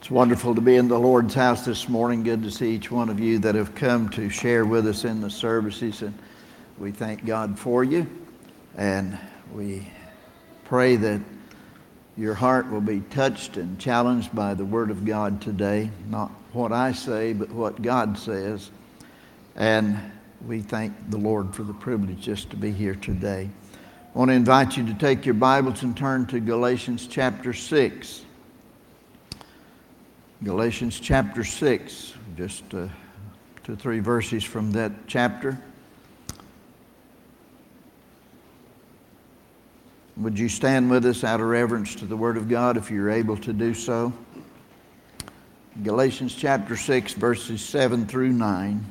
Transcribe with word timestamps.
It's 0.00 0.10
wonderful 0.10 0.54
to 0.54 0.62
be 0.62 0.76
in 0.76 0.88
the 0.88 0.98
Lord's 0.98 1.34
house 1.34 1.66
this 1.66 1.86
morning. 1.86 2.22
Good 2.22 2.42
to 2.44 2.50
see 2.50 2.74
each 2.74 2.90
one 2.90 3.10
of 3.10 3.20
you 3.20 3.38
that 3.40 3.54
have 3.54 3.74
come 3.74 4.08
to 4.10 4.30
share 4.30 4.64
with 4.64 4.86
us 4.86 5.04
in 5.04 5.20
the 5.20 5.28
services. 5.28 6.00
And 6.00 6.18
we 6.78 6.90
thank 6.90 7.26
God 7.26 7.58
for 7.58 7.84
you. 7.84 8.08
And 8.78 9.18
we 9.52 9.86
pray 10.64 10.96
that 10.96 11.20
your 12.16 12.32
heart 12.32 12.70
will 12.70 12.80
be 12.80 13.00
touched 13.10 13.58
and 13.58 13.78
challenged 13.78 14.34
by 14.34 14.54
the 14.54 14.64
Word 14.64 14.90
of 14.90 15.04
God 15.04 15.42
today. 15.42 15.90
Not 16.08 16.30
what 16.54 16.72
I 16.72 16.92
say, 16.92 17.34
but 17.34 17.50
what 17.50 17.82
God 17.82 18.18
says. 18.18 18.70
And 19.54 20.00
we 20.46 20.62
thank 20.62 20.94
the 21.10 21.18
Lord 21.18 21.54
for 21.54 21.62
the 21.62 21.74
privilege 21.74 22.22
just 22.22 22.48
to 22.50 22.56
be 22.56 22.72
here 22.72 22.94
today. 22.94 23.50
I 24.14 24.18
want 24.18 24.30
to 24.30 24.34
invite 24.34 24.78
you 24.78 24.86
to 24.86 24.94
take 24.94 25.26
your 25.26 25.34
Bibles 25.34 25.82
and 25.82 25.94
turn 25.94 26.24
to 26.28 26.40
Galatians 26.40 27.06
chapter 27.06 27.52
6. 27.52 28.22
Galatians 30.42 30.98
chapter 30.98 31.44
6, 31.44 32.14
just 32.34 32.64
uh, 32.72 32.88
two, 33.62 33.76
three 33.76 34.00
verses 34.00 34.42
from 34.42 34.72
that 34.72 34.90
chapter. 35.06 35.60
Would 40.16 40.38
you 40.38 40.48
stand 40.48 40.90
with 40.90 41.04
us 41.04 41.24
out 41.24 41.40
of 41.40 41.46
reverence 41.46 41.94
to 41.96 42.06
the 42.06 42.16
Word 42.16 42.38
of 42.38 42.48
God 42.48 42.78
if 42.78 42.90
you're 42.90 43.10
able 43.10 43.36
to 43.36 43.52
do 43.52 43.74
so? 43.74 44.14
Galatians 45.82 46.34
chapter 46.34 46.74
6, 46.74 47.12
verses 47.12 47.62
7 47.62 48.06
through 48.06 48.32
9. 48.32 48.82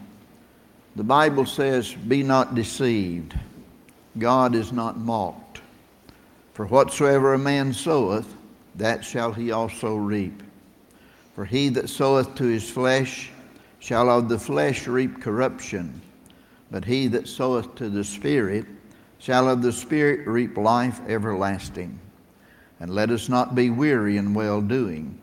The 0.98 1.04
Bible 1.04 1.48
says, 1.48 1.92
Be 1.96 2.22
not 2.22 2.54
deceived. 2.54 3.34
God 4.20 4.54
is 4.54 4.72
not 4.72 5.00
mocked. 5.00 5.62
For 6.54 6.68
whatsoever 6.68 7.34
a 7.34 7.40
man 7.40 7.74
soweth, 7.74 8.32
that 8.76 9.04
shall 9.04 9.34
he 9.34 9.52
also 9.52 9.96
reap. 9.96 10.44
For 11.40 11.46
he 11.46 11.70
that 11.70 11.88
soweth 11.88 12.36
to 12.36 12.44
his 12.44 12.70
flesh 12.70 13.32
shall 13.80 14.10
of 14.10 14.28
the 14.28 14.38
flesh 14.38 14.88
reap 14.88 15.22
corruption, 15.22 16.02
but 16.70 16.84
he 16.84 17.08
that 17.08 17.30
soweth 17.30 17.76
to 17.76 17.88
the 17.88 18.04
Spirit 18.04 18.66
shall 19.20 19.48
of 19.48 19.62
the 19.62 19.72
Spirit 19.72 20.28
reap 20.28 20.58
life 20.58 21.00
everlasting. 21.08 21.98
And 22.82 22.94
let 22.94 23.10
us 23.10 23.30
not 23.30 23.56
be 23.56 23.70
weary 23.70 24.18
in 24.18 24.34
well 24.34 24.60
doing, 24.60 25.18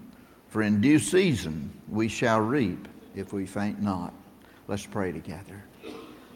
for 0.48 0.62
in 0.62 0.80
due 0.80 0.98
season 0.98 1.70
we 1.86 2.08
shall 2.08 2.40
reap 2.40 2.88
if 3.14 3.34
we 3.34 3.44
faint 3.44 3.82
not. 3.82 4.14
Let's 4.68 4.86
pray 4.86 5.12
together. 5.12 5.62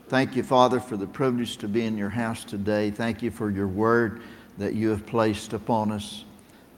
Thank 0.09 0.37
you, 0.37 0.43
Father, 0.43 0.79
for 0.79 0.99
the 0.99 1.07
privilege 1.07 1.57
to 1.57 1.69
be 1.69 1.87
in 1.87 1.97
your 1.97 2.11
house 2.11 2.45
today. 2.45 2.91
Thank 2.91 3.23
you 3.23 3.31
for 3.31 3.49
your 3.51 3.69
word 3.69 4.21
that 4.59 4.75
you 4.75 4.91
have 4.91 5.07
placed 5.07 5.55
upon 5.55 5.91
us. 5.91 6.27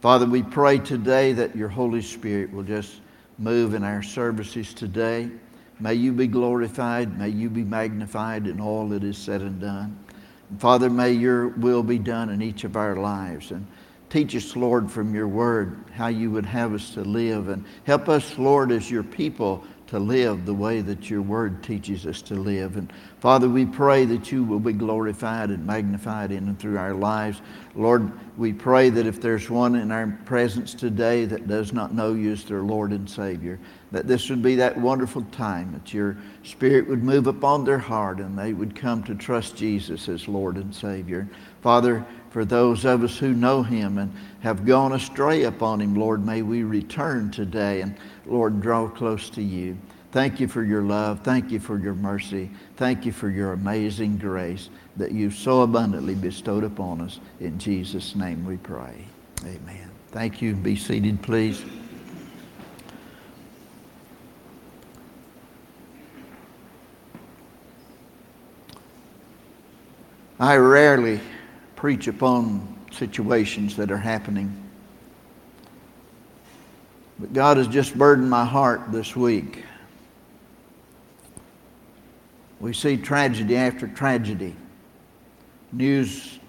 Father, 0.02 0.26
we 0.26 0.42
pray 0.42 0.80
today 0.80 1.32
that 1.34 1.54
your 1.54 1.68
Holy 1.68 2.02
Spirit 2.02 2.52
will 2.52 2.64
just 2.64 3.00
move 3.38 3.72
in 3.72 3.84
our 3.84 4.02
services 4.02 4.74
today. 4.74 5.30
May 5.78 5.94
you 5.94 6.12
be 6.12 6.26
glorified. 6.26 7.16
May 7.16 7.28
you 7.28 7.48
be 7.48 7.62
magnified 7.62 8.48
in 8.48 8.60
all 8.60 8.88
that 8.88 9.04
is 9.04 9.16
said 9.16 9.42
and 9.42 9.60
done. 9.60 9.96
And 10.50 10.60
Father, 10.60 10.90
may 10.90 11.12
your 11.12 11.50
will 11.50 11.84
be 11.84 12.00
done 12.00 12.30
in 12.30 12.42
each 12.42 12.64
of 12.64 12.76
our 12.76 12.96
lives. 12.96 13.52
And 13.52 13.64
teach 14.10 14.34
us, 14.34 14.56
Lord, 14.56 14.90
from 14.90 15.14
your 15.14 15.28
word 15.28 15.84
how 15.92 16.08
you 16.08 16.32
would 16.32 16.46
have 16.46 16.74
us 16.74 16.90
to 16.94 17.02
live. 17.02 17.48
And 17.48 17.64
help 17.84 18.08
us, 18.08 18.36
Lord, 18.38 18.72
as 18.72 18.90
your 18.90 19.04
people 19.04 19.62
to 19.92 19.98
live 19.98 20.46
the 20.46 20.54
way 20.54 20.80
that 20.80 21.10
your 21.10 21.20
word 21.20 21.62
teaches 21.62 22.06
us 22.06 22.22
to 22.22 22.32
live. 22.32 22.78
And 22.78 22.90
Father, 23.20 23.46
we 23.46 23.66
pray 23.66 24.06
that 24.06 24.32
you 24.32 24.42
will 24.42 24.58
be 24.58 24.72
glorified 24.72 25.50
and 25.50 25.66
magnified 25.66 26.32
in 26.32 26.48
and 26.48 26.58
through 26.58 26.78
our 26.78 26.94
lives. 26.94 27.42
Lord, 27.74 28.10
we 28.38 28.54
pray 28.54 28.88
that 28.88 29.06
if 29.06 29.20
there's 29.20 29.50
one 29.50 29.74
in 29.74 29.92
our 29.92 30.18
presence 30.24 30.72
today 30.72 31.26
that 31.26 31.46
does 31.46 31.74
not 31.74 31.92
know 31.92 32.14
you 32.14 32.32
as 32.32 32.42
their 32.44 32.62
Lord 32.62 32.92
and 32.92 33.08
Savior, 33.08 33.58
that 33.90 34.06
this 34.06 34.30
would 34.30 34.42
be 34.42 34.54
that 34.54 34.78
wonderful 34.78 35.26
time 35.30 35.72
that 35.72 35.92
your 35.92 36.16
Spirit 36.42 36.88
would 36.88 37.04
move 37.04 37.26
upon 37.26 37.66
their 37.66 37.76
heart 37.76 38.16
and 38.16 38.38
they 38.38 38.54
would 38.54 38.74
come 38.74 39.02
to 39.02 39.14
trust 39.14 39.56
Jesus 39.56 40.08
as 40.08 40.26
Lord 40.26 40.56
and 40.56 40.74
Savior. 40.74 41.28
Father, 41.60 42.06
for 42.30 42.46
those 42.46 42.86
of 42.86 43.04
us 43.04 43.18
who 43.18 43.34
know 43.34 43.62
him 43.62 43.98
and 43.98 44.10
have 44.40 44.64
gone 44.64 44.94
astray 44.94 45.42
upon 45.42 45.82
him, 45.82 45.94
Lord, 45.94 46.24
may 46.24 46.40
we 46.40 46.62
return 46.62 47.30
today 47.30 47.82
and, 47.82 47.94
Lord, 48.26 48.60
draw 48.60 48.88
close 48.88 49.30
to 49.30 49.42
you. 49.42 49.76
Thank 50.12 50.40
you 50.40 50.46
for 50.46 50.62
your 50.62 50.82
love. 50.82 51.20
Thank 51.20 51.50
you 51.50 51.58
for 51.58 51.78
your 51.78 51.94
mercy. 51.94 52.50
Thank 52.76 53.06
you 53.06 53.12
for 53.12 53.30
your 53.30 53.52
amazing 53.52 54.18
grace 54.18 54.68
that 54.96 55.12
you've 55.12 55.34
so 55.34 55.62
abundantly 55.62 56.14
bestowed 56.14 56.64
upon 56.64 57.00
us. 57.00 57.18
In 57.40 57.58
Jesus' 57.58 58.14
name 58.14 58.44
we 58.44 58.58
pray. 58.58 59.06
Amen. 59.40 59.90
Thank 60.10 60.42
you. 60.42 60.54
Be 60.54 60.76
seated, 60.76 61.22
please. 61.22 61.64
I 70.38 70.56
rarely 70.56 71.20
preach 71.76 72.08
upon 72.08 72.76
situations 72.90 73.76
that 73.76 73.90
are 73.90 73.96
happening. 73.96 74.61
But 77.22 77.32
God 77.34 77.56
has 77.56 77.68
just 77.68 77.96
burdened 77.96 78.28
my 78.28 78.44
heart 78.44 78.90
this 78.90 79.14
week. 79.14 79.62
We 82.58 82.72
see 82.72 82.96
tragedy 82.96 83.56
after 83.56 83.86
tragedy, 83.86 84.56
news 85.70 86.40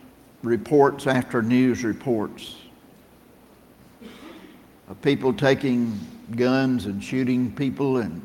reports 0.41 1.05
after 1.05 1.43
news 1.43 1.83
reports 1.83 2.55
of 4.89 4.99
people 5.03 5.31
taking 5.31 5.99
guns 6.35 6.87
and 6.87 7.03
shooting 7.03 7.51
people 7.51 7.97
and 7.97 8.19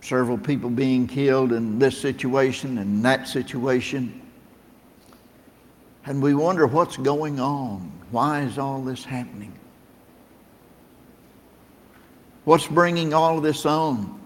several 0.00 0.36
people 0.36 0.68
being 0.68 1.06
killed 1.06 1.52
in 1.52 1.78
this 1.78 1.96
situation 1.96 2.78
and 2.78 3.04
that 3.04 3.28
situation. 3.28 4.20
And 6.06 6.20
we 6.20 6.34
wonder 6.34 6.66
what's 6.66 6.96
going 6.96 7.38
on. 7.38 7.92
Why 8.10 8.40
is 8.40 8.58
all 8.58 8.82
this 8.82 9.04
happening? 9.04 9.52
What's 12.50 12.66
bringing 12.66 13.14
all 13.14 13.36
of 13.36 13.44
this 13.44 13.64
on? 13.64 14.20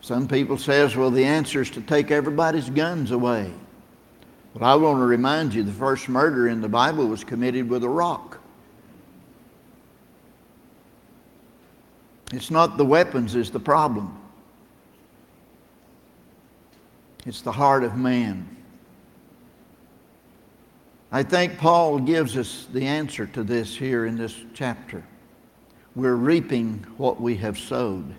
Some 0.00 0.26
people 0.26 0.56
says, 0.56 0.96
well, 0.96 1.10
the 1.10 1.22
answer 1.22 1.60
is 1.60 1.68
to 1.72 1.82
take 1.82 2.10
everybody's 2.10 2.70
guns 2.70 3.10
away. 3.10 3.52
Well, 4.54 4.64
I 4.64 4.74
want 4.74 4.98
to 5.00 5.04
remind 5.04 5.52
you 5.52 5.62
the 5.62 5.70
first 5.70 6.08
murder 6.08 6.48
in 6.48 6.62
the 6.62 6.68
Bible 6.70 7.06
was 7.06 7.24
committed 7.24 7.68
with 7.68 7.84
a 7.84 7.88
rock. 7.90 8.40
It's 12.32 12.50
not 12.50 12.78
the 12.78 12.86
weapons 12.86 13.34
is 13.34 13.50
the 13.50 13.60
problem. 13.60 14.18
It's 17.26 17.42
the 17.42 17.52
heart 17.52 17.84
of 17.84 17.98
man. 17.98 18.48
I 21.12 21.22
think 21.22 21.58
Paul 21.58 21.98
gives 21.98 22.34
us 22.38 22.66
the 22.72 22.86
answer 22.86 23.26
to 23.26 23.42
this 23.42 23.76
here 23.76 24.06
in 24.06 24.16
this 24.16 24.34
chapter. 24.54 25.04
We're 25.94 26.14
reaping 26.14 26.86
what 26.96 27.20
we 27.20 27.36
have 27.36 27.58
sowed. 27.58 28.14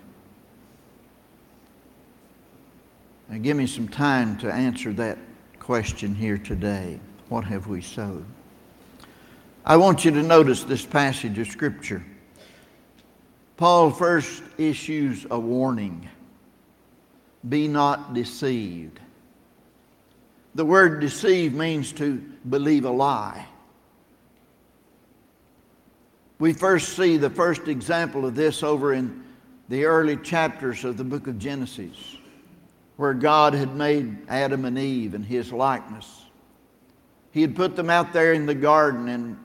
Now, 3.28 3.38
give 3.38 3.56
me 3.56 3.66
some 3.66 3.88
time 3.88 4.36
to 4.38 4.52
answer 4.52 4.92
that 4.94 5.18
question 5.58 6.14
here 6.14 6.36
today. 6.36 6.98
What 7.28 7.44
have 7.44 7.68
we 7.68 7.80
sowed? 7.80 8.24
I 9.64 9.76
want 9.76 10.04
you 10.04 10.10
to 10.10 10.22
notice 10.22 10.64
this 10.64 10.84
passage 10.84 11.38
of 11.38 11.46
Scripture. 11.46 12.04
Paul 13.56 13.90
first 13.90 14.42
issues 14.58 15.26
a 15.30 15.38
warning 15.38 16.08
be 17.48 17.68
not 17.68 18.14
deceived. 18.14 18.98
The 20.54 20.64
word 20.64 21.00
deceive 21.00 21.54
means 21.54 21.92
to 21.92 22.16
believe 22.48 22.84
a 22.84 22.90
lie. 22.90 23.46
We 26.40 26.54
first 26.54 26.96
see 26.96 27.18
the 27.18 27.28
first 27.28 27.68
example 27.68 28.24
of 28.24 28.34
this 28.34 28.62
over 28.62 28.94
in 28.94 29.22
the 29.68 29.84
early 29.84 30.16
chapters 30.16 30.86
of 30.86 30.96
the 30.96 31.04
book 31.04 31.26
of 31.26 31.38
Genesis, 31.38 32.16
where 32.96 33.12
God 33.12 33.52
had 33.52 33.76
made 33.76 34.16
Adam 34.26 34.64
and 34.64 34.78
Eve 34.78 35.14
in 35.14 35.22
his 35.22 35.52
likeness. 35.52 36.24
He 37.30 37.42
had 37.42 37.54
put 37.54 37.76
them 37.76 37.90
out 37.90 38.14
there 38.14 38.32
in 38.32 38.46
the 38.46 38.54
garden, 38.54 39.08
and 39.08 39.38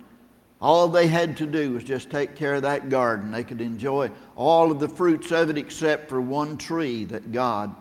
all 0.61 0.87
they 0.87 1.07
had 1.07 1.35
to 1.37 1.45
do 1.45 1.73
was 1.73 1.83
just 1.83 2.09
take 2.09 2.33
care 2.33 2.55
of 2.55 2.61
that 2.61 2.87
garden. 2.87 3.29
They 3.29 3.43
could 3.43 3.59
enjoy 3.59 4.09
all 4.37 4.71
of 4.71 4.79
the 4.79 4.87
fruits 4.87 5.33
of 5.33 5.49
it 5.49 5.57
except 5.57 6.07
for 6.07 6.21
one 6.21 6.57
tree 6.57 7.03
that 7.05 7.33
God 7.33 7.75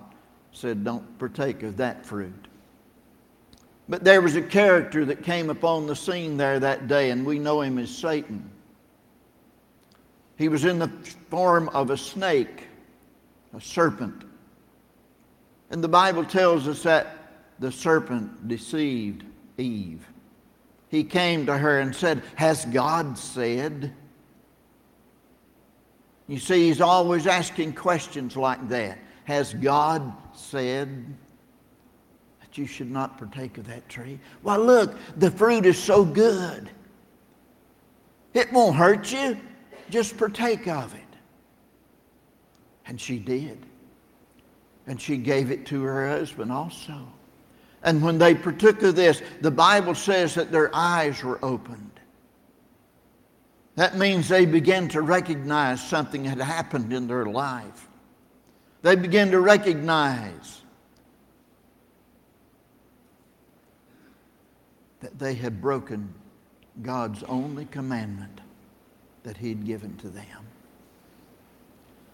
said, 0.51 0.83
Don't 0.83 1.19
partake 1.21 1.63
of 1.63 1.77
that 1.77 2.05
fruit. 2.05 2.49
But 3.89 4.03
there 4.03 4.21
was 4.21 4.35
a 4.35 4.43
character 4.43 5.05
that 5.05 5.23
came 5.23 5.51
upon 5.51 5.87
the 5.87 5.95
scene 5.95 6.37
there 6.37 6.59
that 6.59 6.89
day, 6.89 7.11
and 7.11 7.25
we 7.25 7.39
know 7.39 7.61
him 7.61 7.79
as 7.79 7.97
Satan. 7.97 8.51
He 10.37 10.49
was 10.49 10.65
in 10.65 10.79
the 10.79 10.89
form 11.31 11.69
of 11.71 11.91
a 11.91 11.97
snake, 11.97 12.65
a 13.57 13.61
serpent. 13.61 14.25
And 15.71 15.83
the 15.83 15.89
Bible 15.89 16.25
tells 16.25 16.67
us 16.69 16.83
that 16.83 17.19
the 17.59 17.71
serpent 17.71 18.49
deceived 18.49 19.25
Eve. 19.59 20.07
He 20.89 21.05
came 21.05 21.47
to 21.47 21.57
her 21.57 21.81
and 21.81 21.95
said, 21.95 22.23
Has 22.35 22.65
God 22.67 23.17
said? 23.17 23.93
You 26.27 26.39
see, 26.39 26.69
he's 26.69 26.81
always 26.81 27.27
asking 27.27 27.75
questions 27.75 28.37
like 28.37 28.69
that. 28.69 28.99
Has 29.25 29.55
God 29.55 30.13
said 30.35 31.05
that 32.41 32.59
you 32.59 32.67
should 32.67 32.91
not 32.91 33.19
partake 33.19 33.59
of 33.59 33.67
that 33.67 33.89
tree? 33.89 34.19
Well, 34.43 34.61
look, 34.61 34.97
the 35.17 35.31
fruit 35.31 35.67
is 35.67 35.79
so 35.79 36.05
good. 36.05 36.71
It 38.33 38.53
won't 38.53 38.77
hurt 38.77 39.13
you. 39.13 39.39
Just 39.95 40.19
partake 40.19 40.67
of 40.67 40.93
it. 40.93 41.01
And 42.85 43.01
she 43.01 43.17
did. 43.17 43.65
And 44.89 45.01
she 45.01 45.17
gave 45.17 45.53
it 45.53 45.67
to 45.67 45.85
her 45.85 46.09
husband 46.09 46.51
also. 46.51 47.07
And 47.85 48.03
when 48.03 48.19
they 48.19 48.35
partook 48.35 48.83
of 48.83 48.97
this, 48.97 49.23
the 49.41 49.53
Bible 49.53 49.95
says 49.95 50.35
that 50.35 50.51
their 50.51 50.75
eyes 50.75 51.23
were 51.23 51.39
opened. 51.45 51.93
That 53.77 53.97
means 53.97 54.29
they 54.29 54.47
began 54.47 54.89
to 54.89 55.01
recognize 55.01 55.81
something 55.81 56.25
had 56.25 56.41
happened 56.41 56.93
in 56.93 57.07
their 57.07 57.27
life. 57.27 57.87
They 58.83 58.97
began 58.97 59.31
to 59.31 59.39
recognize 59.39 60.63
that 64.99 65.21
they 65.21 65.35
had 65.35 65.61
broken 65.61 66.13
God's 66.83 67.23
only 67.23 67.67
commandment 67.67 68.41
that 69.25 69.37
He 69.37 69.49
had 69.49 69.67
given 69.67 69.97
to 69.99 70.09
them. 70.09 70.47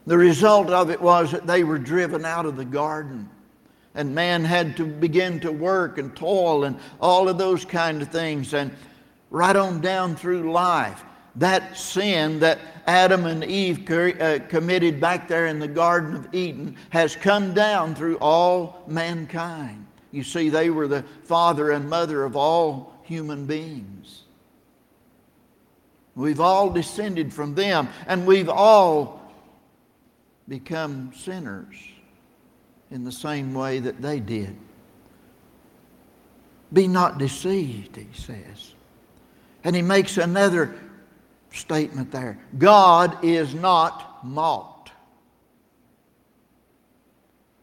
The 0.07 0.17
result 0.17 0.71
of 0.71 0.91
it 0.91 1.01
was 1.01 1.31
that 1.33 1.47
they 1.47 1.63
were 1.63 1.79
driven 1.79 2.25
out 2.25 2.47
of 2.47 2.57
the 2.57 2.65
garden. 2.65 3.29
And 3.95 4.15
man 4.15 4.45
had 4.45 4.77
to 4.79 4.85
begin 4.87 5.41
to 5.41 5.53
work 5.53 5.99
and 5.99 6.15
toil 6.17 6.65
and 6.65 6.79
all 7.01 7.29
of 7.29 7.39
those 7.39 7.65
kind 7.65 8.01
of 8.01 8.09
things. 8.09 8.55
And 8.55 8.75
right 9.31 9.55
on 9.55 9.81
down 9.81 10.17
through 10.17 10.51
life, 10.53 11.05
that 11.37 11.77
sin 11.77 12.41
that 12.41 12.59
Adam 12.87 13.27
and 13.27 13.45
Eve 13.45 13.89
uh, 13.91 14.39
committed 14.49 15.01
back 15.01 15.29
there 15.29 15.47
in 15.47 15.59
the 15.59 15.69
Garden 15.69 16.15
of 16.17 16.35
Eden 16.35 16.77
has 16.91 17.15
come 17.15 17.55
down 17.55 17.95
through 17.95 18.17
all 18.19 18.83
mankind. 18.87 19.87
You 20.13 20.25
see, 20.25 20.49
they 20.49 20.71
were 20.71 20.89
the 20.89 21.05
father 21.25 21.71
and 21.71 21.89
mother 21.89 22.25
of 22.25 22.37
all 22.37 22.95
human 23.03 23.47
beings. 23.47 24.23
We've 26.21 26.41
all 26.41 26.69
descended 26.69 27.33
from 27.33 27.55
them, 27.55 27.89
and 28.07 28.27
we've 28.27 28.51
all 28.51 29.23
become 30.47 31.13
sinners 31.17 31.77
in 32.91 33.05
the 33.05 33.13
same 33.13 33.55
way 33.55 33.79
that 33.79 34.03
they 34.03 34.21
did. 34.21 34.55
Be 36.73 36.87
not 36.87 37.17
deceived, 37.17 37.97
he 37.97 38.09
says. 38.13 38.75
And 39.65 39.75
he 39.75 39.81
makes 39.81 40.19
another 40.19 40.79
statement 41.53 42.13
there 42.13 42.39
God 42.59 43.25
is 43.25 43.55
not 43.55 44.25
mocked. 44.25 44.93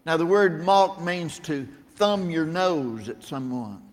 Now, 0.03 0.17
the 0.17 0.25
word 0.25 0.63
mock 0.63 0.99
means 1.01 1.37
to 1.39 1.67
thumb 1.95 2.31
your 2.31 2.45
nose 2.45 3.07
at 3.07 3.23
someone, 3.23 3.83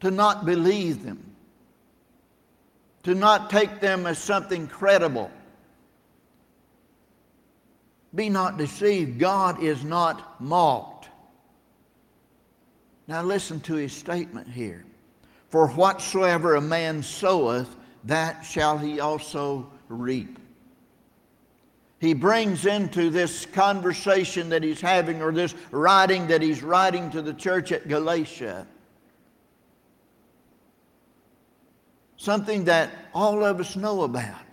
to 0.00 0.10
not 0.10 0.44
believe 0.44 1.04
them, 1.04 1.34
to 3.02 3.14
not 3.14 3.50
take 3.50 3.80
them 3.80 4.06
as 4.06 4.18
something 4.18 4.66
credible. 4.66 5.30
Be 8.14 8.28
not 8.28 8.58
deceived. 8.58 9.18
God 9.18 9.62
is 9.62 9.84
not 9.84 10.40
mocked. 10.40 11.08
Now, 13.06 13.22
listen 13.22 13.60
to 13.62 13.74
his 13.74 13.92
statement 13.92 14.48
here. 14.48 14.84
For 15.48 15.68
whatsoever 15.68 16.54
a 16.54 16.60
man 16.60 17.02
soweth, 17.02 17.74
that 18.04 18.42
shall 18.42 18.78
he 18.78 19.00
also 19.00 19.70
reap. 19.88 20.38
He 21.98 22.14
brings 22.14 22.64
into 22.64 23.10
this 23.10 23.44
conversation 23.46 24.48
that 24.50 24.62
he's 24.62 24.80
having, 24.80 25.20
or 25.20 25.32
this 25.32 25.54
writing 25.70 26.28
that 26.28 26.40
he's 26.40 26.62
writing 26.62 27.10
to 27.10 27.20
the 27.20 27.34
church 27.34 27.72
at 27.72 27.88
Galatia, 27.88 28.66
something 32.20 32.64
that 32.64 32.90
all 33.14 33.42
of 33.42 33.60
us 33.60 33.76
know 33.76 34.02
about. 34.02 34.44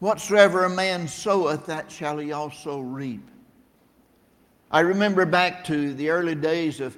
Whatsoever 0.00 0.66
a 0.66 0.68
man 0.68 1.08
soweth, 1.08 1.64
that 1.64 1.90
shall 1.90 2.18
he 2.18 2.32
also 2.32 2.80
reap. 2.80 3.26
I 4.70 4.80
remember 4.80 5.24
back 5.24 5.64
to 5.64 5.94
the 5.94 6.10
early 6.10 6.34
days 6.34 6.80
of 6.80 6.94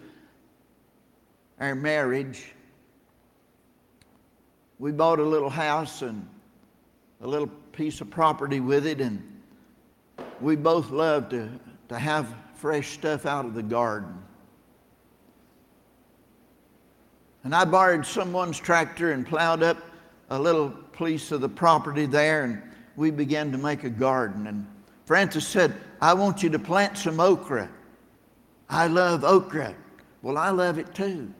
our 1.60 1.76
marriage, 1.76 2.52
we 4.80 4.90
bought 4.90 5.20
a 5.20 5.24
little 5.24 5.50
house 5.50 6.02
and 6.02 6.28
a 7.20 7.28
little 7.28 7.50
piece 7.70 8.00
of 8.00 8.10
property 8.10 8.58
with 8.58 8.88
it, 8.88 9.00
and 9.00 9.22
we 10.40 10.56
both 10.56 10.90
loved 10.90 11.30
to, 11.30 11.48
to 11.90 11.96
have 11.96 12.26
fresh 12.56 12.90
stuff 12.90 13.24
out 13.24 13.44
of 13.44 13.54
the 13.54 13.62
garden. 13.62 14.18
And 17.44 17.54
I 17.54 17.64
borrowed 17.64 18.06
someone's 18.06 18.58
tractor 18.58 19.12
and 19.12 19.26
plowed 19.26 19.62
up 19.62 19.78
a 20.30 20.38
little 20.38 20.70
piece 20.70 21.30
of 21.30 21.40
the 21.40 21.48
property 21.48 22.06
there, 22.06 22.44
and 22.44 22.62
we 22.96 23.10
began 23.10 23.52
to 23.52 23.58
make 23.58 23.84
a 23.84 23.90
garden. 23.90 24.46
And 24.46 24.66
Francis 25.04 25.46
said, 25.46 25.74
I 26.00 26.14
want 26.14 26.42
you 26.42 26.50
to 26.50 26.58
plant 26.58 26.96
some 26.96 27.20
okra. 27.20 27.68
I 28.68 28.86
love 28.86 29.24
okra. 29.24 29.74
Well, 30.22 30.38
I 30.38 30.50
love 30.50 30.78
it 30.78 30.94
too. 30.94 31.32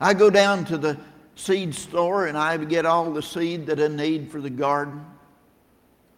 I 0.00 0.14
go 0.14 0.30
down 0.30 0.64
to 0.66 0.78
the 0.78 0.98
seed 1.34 1.74
store 1.74 2.26
and 2.26 2.36
I 2.36 2.56
get 2.56 2.86
all 2.86 3.10
the 3.10 3.22
seed 3.22 3.66
that 3.66 3.80
I 3.80 3.88
need 3.88 4.30
for 4.30 4.40
the 4.40 4.50
garden. 4.50 5.04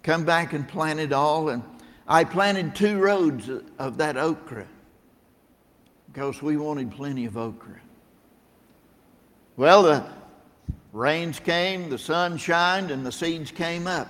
Come 0.03 0.25
back 0.25 0.53
and 0.53 0.69
plant 0.69 1.01
it 1.01 1.13
all. 1.13 1.49
And 1.49 1.63
I 2.07 2.25
planted 2.25 2.75
two 2.75 2.99
rows 2.99 3.49
of 3.79 3.99
that 3.99 4.17
okra 4.17 4.67
because 6.13 6.43
we 6.43 6.57
wanted 6.57 6.91
plenty 6.91 7.25
of 7.25 7.37
okra. 7.37 7.82
Well, 9.57 9.83
the 9.83 10.05
rains 10.93 11.39
came, 11.39 11.91
the 11.91 11.99
sun 11.99 12.39
shined, 12.39 12.91
and 12.91 13.05
the 13.05 13.13
seeds 13.13 13.51
came 13.51 13.87
up. 13.87 14.09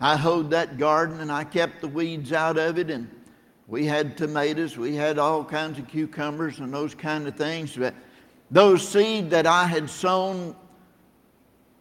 I 0.00 0.16
hoed 0.16 0.50
that 0.50 0.78
garden 0.78 1.20
and 1.20 1.32
I 1.32 1.42
kept 1.42 1.80
the 1.80 1.88
weeds 1.88 2.32
out 2.32 2.56
of 2.56 2.78
it 2.78 2.88
and 2.88 3.10
we 3.66 3.84
had 3.84 4.16
tomatoes, 4.16 4.78
we 4.78 4.94
had 4.94 5.18
all 5.18 5.44
kinds 5.44 5.78
of 5.78 5.88
cucumbers 5.88 6.60
and 6.60 6.72
those 6.72 6.94
kind 6.94 7.26
of 7.26 7.36
things. 7.36 7.76
But 7.76 7.94
those 8.50 8.86
seed 8.86 9.28
that 9.30 9.46
I 9.46 9.66
had 9.66 9.90
sown 9.90 10.54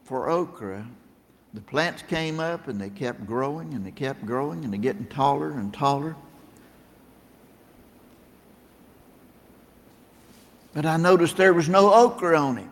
for 0.04 0.30
okra, 0.30 0.86
the 1.54 1.62
plants 1.62 2.02
came 2.02 2.40
up 2.40 2.68
and 2.68 2.82
they 2.82 2.90
kept 2.90 3.26
growing 3.26 3.74
and 3.74 3.86
they 3.86 3.92
kept 3.92 4.26
growing 4.26 4.64
and 4.64 4.74
they're 4.74 4.82
getting 4.82 5.06
taller 5.06 5.52
and 5.52 5.72
taller. 5.72 6.16
But 10.78 10.86
I 10.86 10.96
noticed 10.98 11.38
there 11.38 11.56
was 11.56 11.68
no 11.68 11.92
okra 11.92 12.40
on 12.40 12.60
it. 12.60 12.70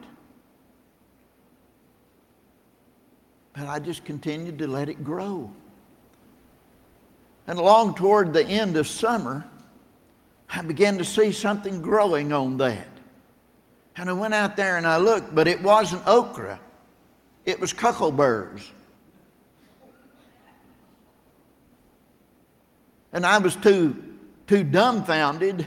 But 3.54 3.66
I 3.66 3.80
just 3.80 4.06
continued 4.06 4.60
to 4.60 4.68
let 4.68 4.90
it 4.90 5.04
grow. 5.04 5.50
And 7.48 7.58
along 7.58 7.96
toward 7.96 8.32
the 8.32 8.46
end 8.46 8.78
of 8.78 8.88
summer, 8.88 9.44
I 10.48 10.62
began 10.62 11.00
to 11.00 11.04
see 11.04 11.32
something 11.32 11.82
growing 11.82 12.32
on 12.32 12.58
that. 12.58 12.88
And 13.96 14.08
I 14.08 14.14
went 14.14 14.36
out 14.36 14.56
there 14.56 14.78
and 14.78 14.86
I 14.86 14.98
looked, 14.98 15.34
but 15.34 15.48
it 15.48 15.64
wasn't 15.64 16.06
okra, 16.06 16.60
it 17.44 17.60
was 17.60 17.74
cuckleburs. 17.74 18.70
And 23.12 23.26
I 23.26 23.40
was 23.40 23.56
too, 23.56 23.96
too 24.46 24.64
dumbfounded 24.64 25.66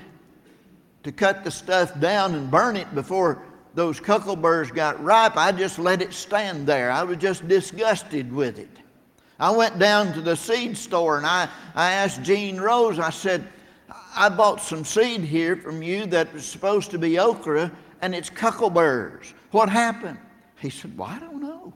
to 1.03 1.13
cut 1.13 1.45
the 1.45 1.51
stuff 1.51 1.99
down 2.01 2.35
and 2.35 2.51
burn 2.51 2.77
it 2.77 2.93
before 2.95 3.43
those 3.75 4.01
cuckleburs 4.01 4.75
got 4.75 5.03
ripe. 5.03 5.37
I 5.37 5.53
just 5.53 5.79
let 5.79 6.03
it 6.03 6.13
stand 6.13 6.67
there. 6.67 6.91
I 6.91 7.03
was 7.05 7.19
just 7.19 7.47
disgusted 7.47 8.33
with 8.33 8.59
it. 8.59 8.71
I 9.39 9.51
went 9.51 9.79
down 9.79 10.13
to 10.15 10.21
the 10.21 10.37
seed 10.37 10.77
store 10.77 11.17
and 11.17 11.27
I, 11.27 11.49
I 11.75 11.93
asked 11.93 12.23
Gene 12.23 12.61
Rose, 12.61 12.99
I 12.99 13.11
said, 13.11 13.47
I 14.17 14.29
bought 14.29 14.61
some 14.61 14.85
seed 14.85 15.21
here 15.21 15.57
from 15.57 15.83
you 15.83 16.07
that 16.07 16.33
was 16.35 16.45
supposed 16.45 16.91
to 16.91 16.99
be 16.99 17.19
okra 17.19 17.71
and 18.03 18.15
it's 18.15 18.31
cuckleburs. 18.31 19.33
What 19.53 19.69
happened? 19.69 20.19
He 20.59 20.71
said, 20.71 20.99
Well, 20.99 21.09
I 21.09 21.21
don't 21.21 21.41
know. 21.41 21.73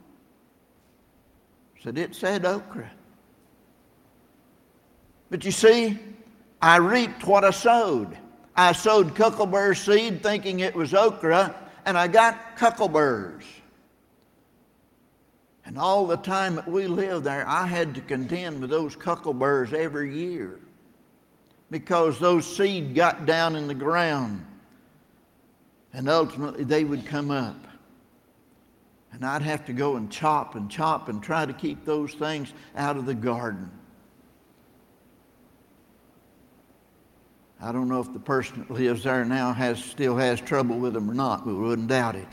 I 1.77 1.85
said, 1.85 1.99
It 1.99 2.15
said 2.15 2.45
okra. 2.45 2.91
But 5.31 5.45
you 5.45 5.53
see, 5.53 5.99
I 6.61 6.77
reaped 6.77 7.27
what 7.27 7.45
I 7.45 7.51
sowed. 7.51 8.19
I 8.57 8.73
sowed 8.73 9.15
cucklebur 9.15 9.77
seed 9.77 10.23
thinking 10.23 10.61
it 10.61 10.75
was 10.75 10.95
okra, 10.95 11.55
and 11.85 11.97
I 11.97 12.09
got 12.09 12.57
cuckleburs. 12.57 13.45
And 15.65 15.79
all 15.79 16.07
the 16.07 16.17
time 16.17 16.57
that 16.57 16.69
we 16.69 16.87
lived 16.87 17.25
there, 17.25 17.49
I 17.49 17.67
had 17.67 17.95
to 17.95 18.01
contend 18.01 18.61
with 18.61 18.71
those 18.71 18.97
cuckleburs 18.97 19.73
every 19.73 20.15
year 20.15 20.61
because 21.71 22.19
those 22.19 22.57
seed 22.57 22.95
got 22.95 23.27
down 23.27 23.57
in 23.57 23.67
the 23.67 23.75
ground 23.75 24.45
And 25.93 26.09
ultimately, 26.09 26.65
they 26.65 26.85
would 26.85 27.07
come 27.07 27.31
up. 27.31 27.57
And 29.13 29.25
I'd 29.27 29.43
have 29.43 29.67
to 29.67 29.75
go 29.75 29.97
and 29.97 30.11
chop 30.11 30.55
and 30.55 30.71
chop 30.71 31.09
and 31.09 31.23
try 31.23 31.45
to 31.45 31.53
keep 31.53 31.85
those 31.85 32.15
things 32.15 32.53
out 32.77 32.97
of 32.97 33.05
the 33.05 33.15
garden. 33.15 33.71
I 37.63 37.71
don't 37.71 37.89
know 37.89 38.01
if 38.01 38.13
the 38.13 38.19
person 38.19 38.59
that 38.59 38.71
lives 38.71 39.05
there 39.05 39.25
now 39.25 39.53
has, 39.53 39.83
still 39.83 40.17
has 40.17 40.41
trouble 40.41 40.79
with 40.79 40.95
them 40.95 41.09
or 41.09 41.15
not, 41.15 41.47
but 41.47 41.55
we 41.55 41.61
wouldn't 41.61 41.87
doubt 41.87 42.17
it. 42.17 42.27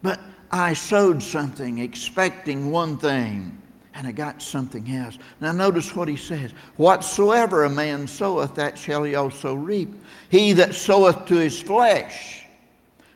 But 0.00 0.20
I 0.52 0.74
sowed 0.74 1.20
something 1.20 1.78
expecting 1.78 2.70
one 2.70 2.96
thing, 2.96 3.60
and 3.94 4.06
I 4.06 4.12
got 4.12 4.40
something 4.42 4.88
else. 4.94 5.18
Now, 5.40 5.50
notice 5.50 5.96
what 5.96 6.06
he 6.06 6.16
says 6.16 6.52
Whatsoever 6.76 7.64
a 7.64 7.70
man 7.70 8.06
soweth, 8.06 8.54
that 8.54 8.78
shall 8.78 9.02
he 9.02 9.16
also 9.16 9.54
reap. 9.54 9.92
He 10.28 10.52
that 10.52 10.76
soweth 10.76 11.26
to 11.26 11.34
his 11.34 11.60
flesh 11.60 12.44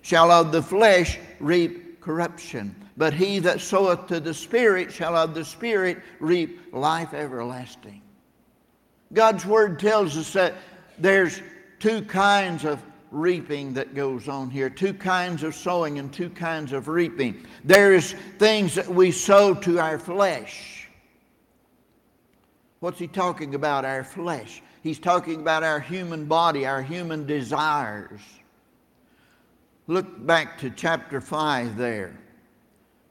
shall 0.02 0.32
of 0.32 0.50
the 0.50 0.62
flesh 0.62 1.18
reap 1.38 2.00
corruption. 2.00 2.74
But 2.96 3.14
he 3.14 3.38
that 3.40 3.60
soweth 3.60 4.08
to 4.08 4.18
the 4.18 4.34
Spirit 4.34 4.92
shall 4.92 5.16
of 5.16 5.34
the 5.34 5.44
Spirit 5.44 5.98
reap 6.18 6.72
life 6.72 7.14
everlasting. 7.14 8.02
God's 9.14 9.46
Word 9.46 9.78
tells 9.78 10.16
us 10.16 10.32
that 10.32 10.54
there's 10.98 11.40
two 11.78 12.02
kinds 12.02 12.64
of 12.64 12.82
reaping 13.12 13.72
that 13.74 13.94
goes 13.94 14.28
on 14.28 14.50
here 14.50 14.68
two 14.68 14.92
kinds 14.92 15.44
of 15.44 15.54
sowing 15.54 16.00
and 16.00 16.12
two 16.12 16.28
kinds 16.28 16.72
of 16.72 16.88
reaping. 16.88 17.46
There's 17.62 18.12
things 18.38 18.74
that 18.74 18.88
we 18.88 19.12
sow 19.12 19.54
to 19.54 19.78
our 19.78 19.98
flesh. 19.98 20.88
What's 22.80 22.98
he 22.98 23.06
talking 23.06 23.54
about? 23.54 23.84
Our 23.84 24.04
flesh. 24.04 24.62
He's 24.82 24.98
talking 24.98 25.40
about 25.40 25.62
our 25.62 25.80
human 25.80 26.26
body, 26.26 26.66
our 26.66 26.82
human 26.82 27.24
desires. 27.24 28.20
Look 29.86 30.26
back 30.26 30.58
to 30.58 30.70
chapter 30.70 31.20
5 31.20 31.76
there. 31.76 32.18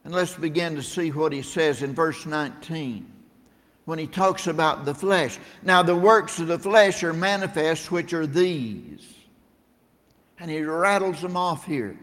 And 0.04 0.12
let's 0.12 0.34
begin 0.34 0.76
to 0.76 0.82
see 0.82 1.10
what 1.10 1.32
he 1.32 1.40
says 1.42 1.82
in 1.82 1.94
verse 1.94 2.26
19 2.26 3.13
when 3.84 3.98
he 3.98 4.06
talks 4.06 4.46
about 4.46 4.84
the 4.84 4.94
flesh. 4.94 5.38
Now, 5.62 5.82
the 5.82 5.96
works 5.96 6.38
of 6.38 6.48
the 6.48 6.58
flesh 6.58 7.02
are 7.02 7.12
manifest, 7.12 7.90
which 7.90 8.12
are 8.12 8.26
these. 8.26 9.14
And 10.38 10.50
he 10.50 10.62
rattles 10.62 11.20
them 11.20 11.36
off 11.36 11.64
here 11.64 11.98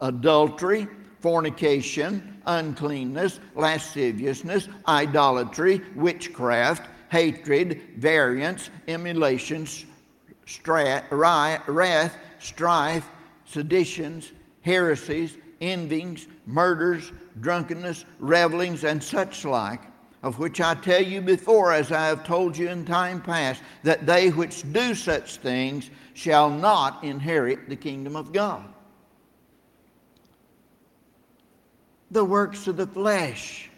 adultery, 0.00 0.86
fornication, 1.20 2.40
uncleanness, 2.46 3.40
lasciviousness, 3.54 4.68
idolatry, 4.86 5.80
witchcraft, 5.94 6.88
hatred, 7.10 7.80
variance, 7.96 8.70
emulations, 8.88 9.86
wrath, 10.64 12.16
strife, 12.38 13.08
seditions, 13.46 14.32
heresies, 14.62 15.38
envyings, 15.60 16.26
murders, 16.46 17.12
drunkenness, 17.40 18.04
revelings, 18.18 18.84
and 18.84 19.02
such 19.02 19.44
like 19.44 19.80
of 20.26 20.40
which 20.40 20.60
I 20.60 20.74
tell 20.74 21.04
you 21.04 21.20
before, 21.20 21.72
as 21.72 21.92
I 21.92 22.08
have 22.08 22.24
told 22.24 22.58
you 22.58 22.68
in 22.68 22.84
time 22.84 23.22
past, 23.22 23.62
that 23.84 24.06
they 24.06 24.30
which 24.30 24.64
do 24.72 24.92
such 24.92 25.36
things 25.36 25.88
shall 26.14 26.50
not 26.50 27.04
inherit 27.04 27.68
the 27.68 27.76
kingdom 27.76 28.16
of 28.16 28.32
God. 28.32 28.64
The 32.10 32.24
works 32.24 32.66
of 32.66 32.76
the 32.76 32.88
flesh. 32.88 33.70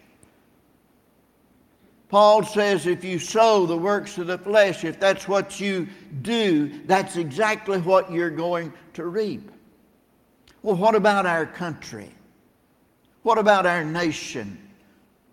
Paul 2.08 2.42
says 2.44 2.86
if 2.86 3.04
you 3.04 3.18
sow 3.18 3.66
the 3.66 3.76
works 3.76 4.16
of 4.16 4.28
the 4.28 4.38
flesh, 4.38 4.84
if 4.84 4.98
that's 4.98 5.28
what 5.28 5.60
you 5.60 5.86
do, 6.22 6.80
that's 6.86 7.16
exactly 7.16 7.78
what 7.78 8.10
you're 8.10 8.30
going 8.30 8.72
to 8.94 9.04
reap. 9.04 9.50
Well, 10.62 10.76
what 10.76 10.94
about 10.94 11.26
our 11.26 11.44
country? 11.44 12.10
What 13.22 13.36
about 13.36 13.66
our 13.66 13.84
nation? 13.84 14.67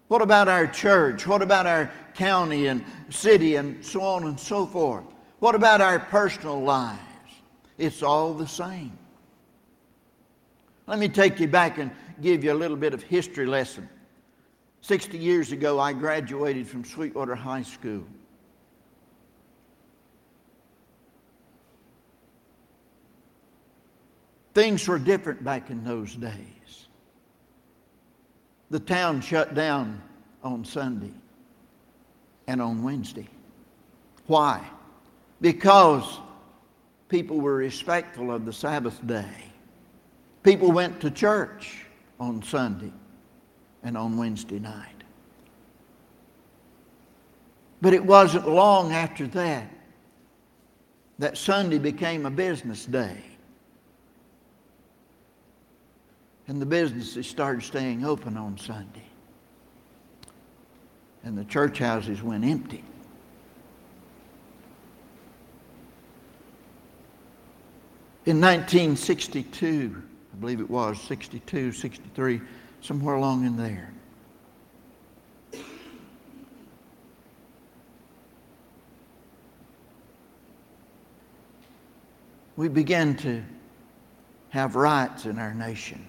What 0.07 0.21
about 0.21 0.47
our 0.47 0.67
church? 0.67 1.25
What 1.25 1.41
about 1.41 1.65
our 1.65 1.91
county 2.13 2.67
and 2.67 2.83
city 3.09 3.55
and 3.55 3.83
so 3.83 4.01
on 4.01 4.25
and 4.25 4.39
so 4.39 4.65
forth? 4.65 5.05
What 5.39 5.55
about 5.55 5.81
our 5.81 5.99
personal 5.99 6.61
lives? 6.61 6.99
It's 7.77 8.03
all 8.03 8.33
the 8.33 8.47
same. 8.47 8.97
Let 10.87 10.99
me 10.99 11.09
take 11.09 11.39
you 11.39 11.47
back 11.47 11.79
and 11.79 11.91
give 12.21 12.43
you 12.43 12.53
a 12.53 12.55
little 12.55 12.77
bit 12.77 12.93
of 12.93 13.01
history 13.01 13.47
lesson. 13.47 13.89
60 14.81 15.17
years 15.17 15.51
ago, 15.51 15.79
I 15.79 15.93
graduated 15.93 16.67
from 16.67 16.85
Sweetwater 16.85 17.33
High 17.33 17.63
School. 17.63 18.05
Things 24.53 24.87
were 24.87 24.99
different 24.99 25.43
back 25.43 25.71
in 25.71 25.83
those 25.83 26.15
days 26.15 26.54
the 28.69 28.79
town 28.79 29.21
shut 29.21 29.53
down 29.53 30.01
on 30.43 30.65
Sunday 30.65 31.13
and 32.47 32.61
on 32.61 32.83
Wednesday. 32.83 33.27
Why? 34.27 34.67
Because 35.41 36.19
people 37.09 37.39
were 37.39 37.55
respectful 37.55 38.31
of 38.31 38.45
the 38.45 38.53
Sabbath 38.53 39.05
day. 39.05 39.51
People 40.43 40.71
went 40.71 40.99
to 41.01 41.11
church 41.11 41.85
on 42.19 42.41
Sunday 42.43 42.91
and 43.83 43.97
on 43.97 44.17
Wednesday 44.17 44.59
night. 44.59 44.95
But 47.81 47.93
it 47.93 48.03
wasn't 48.03 48.47
long 48.47 48.91
after 48.91 49.27
that 49.27 49.69
that 51.19 51.37
Sunday 51.37 51.77
became 51.77 52.25
a 52.25 52.31
business 52.31 52.85
day. 52.85 53.17
And 56.47 56.61
the 56.61 56.65
businesses 56.65 57.27
started 57.27 57.63
staying 57.63 58.05
open 58.05 58.37
on 58.37 58.57
Sunday. 58.57 59.01
And 61.23 61.37
the 61.37 61.45
church 61.45 61.79
houses 61.79 62.21
went 62.21 62.45
empty. 62.45 62.83
In 68.27 68.41
1962, 68.41 70.03
I 70.33 70.35
believe 70.37 70.59
it 70.59 70.69
was 70.69 71.01
62, 71.01 71.71
63, 71.71 72.41
somewhere 72.81 73.15
along 73.15 73.45
in 73.45 73.57
there. 73.57 73.91
We 82.55 82.67
began 82.69 83.15
to 83.17 83.43
have 84.49 84.75
rights 84.75 85.25
in 85.25 85.39
our 85.39 85.53
nation 85.53 86.07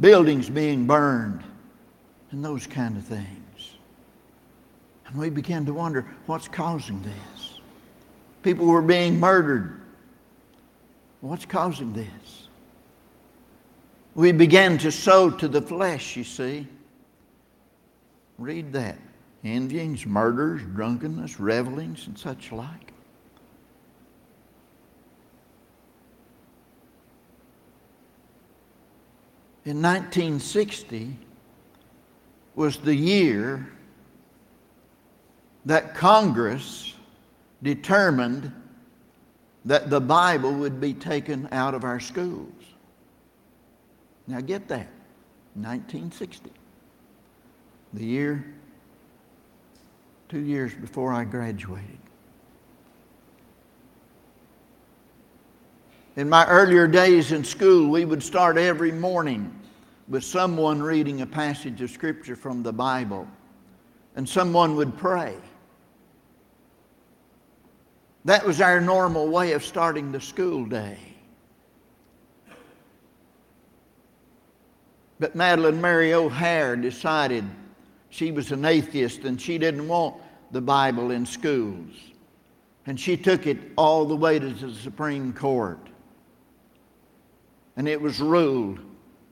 buildings 0.00 0.48
being 0.48 0.86
burned, 0.86 1.42
and 2.30 2.44
those 2.44 2.66
kind 2.66 2.96
of 2.96 3.04
things. 3.04 3.76
And 5.06 5.16
we 5.16 5.30
began 5.30 5.64
to 5.66 5.74
wonder 5.74 6.06
what's 6.26 6.48
causing 6.48 7.02
this? 7.02 7.60
People 8.42 8.66
were 8.66 8.82
being 8.82 9.20
murdered. 9.20 9.80
What's 11.20 11.46
causing 11.46 11.92
this? 11.92 12.48
We 14.14 14.32
began 14.32 14.78
to 14.78 14.92
sow 14.92 15.30
to 15.30 15.48
the 15.48 15.62
flesh, 15.62 16.16
you 16.16 16.24
see. 16.24 16.66
Read 18.38 18.72
that. 18.72 18.98
Envyings, 19.44 20.06
murders, 20.06 20.62
drunkenness, 20.74 21.38
revelings, 21.38 22.06
and 22.06 22.18
such 22.18 22.50
like. 22.50 22.93
In 29.64 29.80
1960 29.80 31.16
was 32.54 32.76
the 32.78 32.94
year 32.94 33.66
that 35.64 35.94
Congress 35.94 36.94
determined 37.62 38.52
that 39.64 39.88
the 39.88 40.00
Bible 40.00 40.52
would 40.52 40.80
be 40.80 40.92
taken 40.92 41.48
out 41.50 41.74
of 41.74 41.84
our 41.84 41.98
schools. 41.98 42.52
Now 44.26 44.40
get 44.40 44.68
that. 44.68 44.88
1960. 45.54 46.50
The 47.94 48.04
year, 48.04 48.44
two 50.28 50.40
years 50.40 50.74
before 50.74 51.12
I 51.12 51.24
graduated. 51.24 51.98
In 56.16 56.28
my 56.28 56.46
earlier 56.46 56.86
days 56.86 57.32
in 57.32 57.42
school, 57.42 57.90
we 57.90 58.04
would 58.04 58.22
start 58.22 58.56
every 58.56 58.92
morning 58.92 59.52
with 60.06 60.22
someone 60.22 60.80
reading 60.80 61.22
a 61.22 61.26
passage 61.26 61.80
of 61.80 61.90
Scripture 61.90 62.36
from 62.36 62.62
the 62.62 62.72
Bible, 62.72 63.26
and 64.14 64.28
someone 64.28 64.76
would 64.76 64.96
pray. 64.96 65.34
That 68.24 68.46
was 68.46 68.60
our 68.60 68.80
normal 68.80 69.28
way 69.28 69.52
of 69.52 69.64
starting 69.64 70.12
the 70.12 70.20
school 70.20 70.64
day. 70.64 70.98
But 75.18 75.36
Madalyn 75.36 75.80
Murray 75.80 76.12
O'Hair 76.14 76.76
decided 76.76 77.44
she 78.10 78.30
was 78.30 78.52
an 78.52 78.64
atheist 78.64 79.24
and 79.24 79.40
she 79.40 79.58
didn't 79.58 79.88
want 79.88 80.16
the 80.52 80.60
Bible 80.60 81.10
in 81.10 81.26
schools. 81.26 81.90
And 82.86 82.98
she 82.98 83.16
took 83.16 83.46
it 83.46 83.58
all 83.76 84.04
the 84.04 84.16
way 84.16 84.38
to 84.38 84.50
the 84.50 84.72
Supreme 84.72 85.32
Court. 85.32 85.78
And 87.76 87.88
it 87.88 88.00
was 88.00 88.20
ruled 88.20 88.80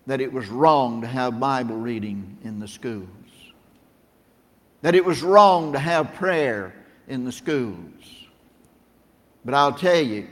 that 0.07 0.21
it 0.21 0.33
was 0.33 0.49
wrong 0.49 1.01
to 1.01 1.07
have 1.07 1.39
Bible 1.39 1.77
reading 1.77 2.39
in 2.43 2.59
the 2.59 2.67
schools, 2.67 3.09
that 4.81 4.95
it 4.95 5.05
was 5.05 5.23
wrong 5.23 5.73
to 5.73 5.79
have 5.79 6.15
prayer 6.15 6.75
in 7.07 7.25
the 7.25 7.33
schools. 7.33 8.27
But 9.45 9.55
I'll 9.55 9.75
tell 9.75 10.01
you, 10.01 10.27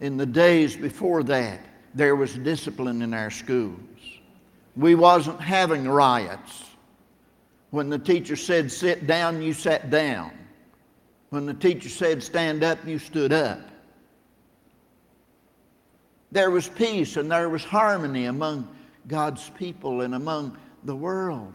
in 0.00 0.16
the 0.16 0.26
days 0.26 0.76
before 0.76 1.22
that, 1.24 1.60
there 1.94 2.16
was 2.16 2.34
discipline 2.34 3.02
in 3.02 3.14
our 3.14 3.30
schools. 3.30 3.78
We 4.76 4.94
wasn't 4.94 5.40
having 5.40 5.88
riots. 5.88 6.64
When 7.70 7.88
the 7.88 7.98
teacher 7.98 8.36
said 8.36 8.70
sit 8.70 9.06
down, 9.06 9.42
you 9.42 9.52
sat 9.52 9.90
down. 9.90 10.32
When 11.30 11.46
the 11.46 11.54
teacher 11.54 11.88
said 11.88 12.22
stand 12.22 12.64
up, 12.64 12.78
you 12.86 12.98
stood 12.98 13.32
up. 13.32 13.60
There 16.34 16.50
was 16.50 16.68
peace 16.68 17.16
and 17.16 17.30
there 17.30 17.48
was 17.48 17.62
harmony 17.62 18.24
among 18.24 18.68
God's 19.06 19.50
people 19.50 20.00
and 20.00 20.16
among 20.16 20.58
the 20.82 20.96
world. 20.96 21.54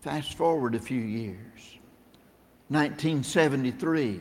Fast 0.00 0.32
forward 0.32 0.74
a 0.74 0.78
few 0.78 1.02
years. 1.02 1.76
1973. 2.68 4.20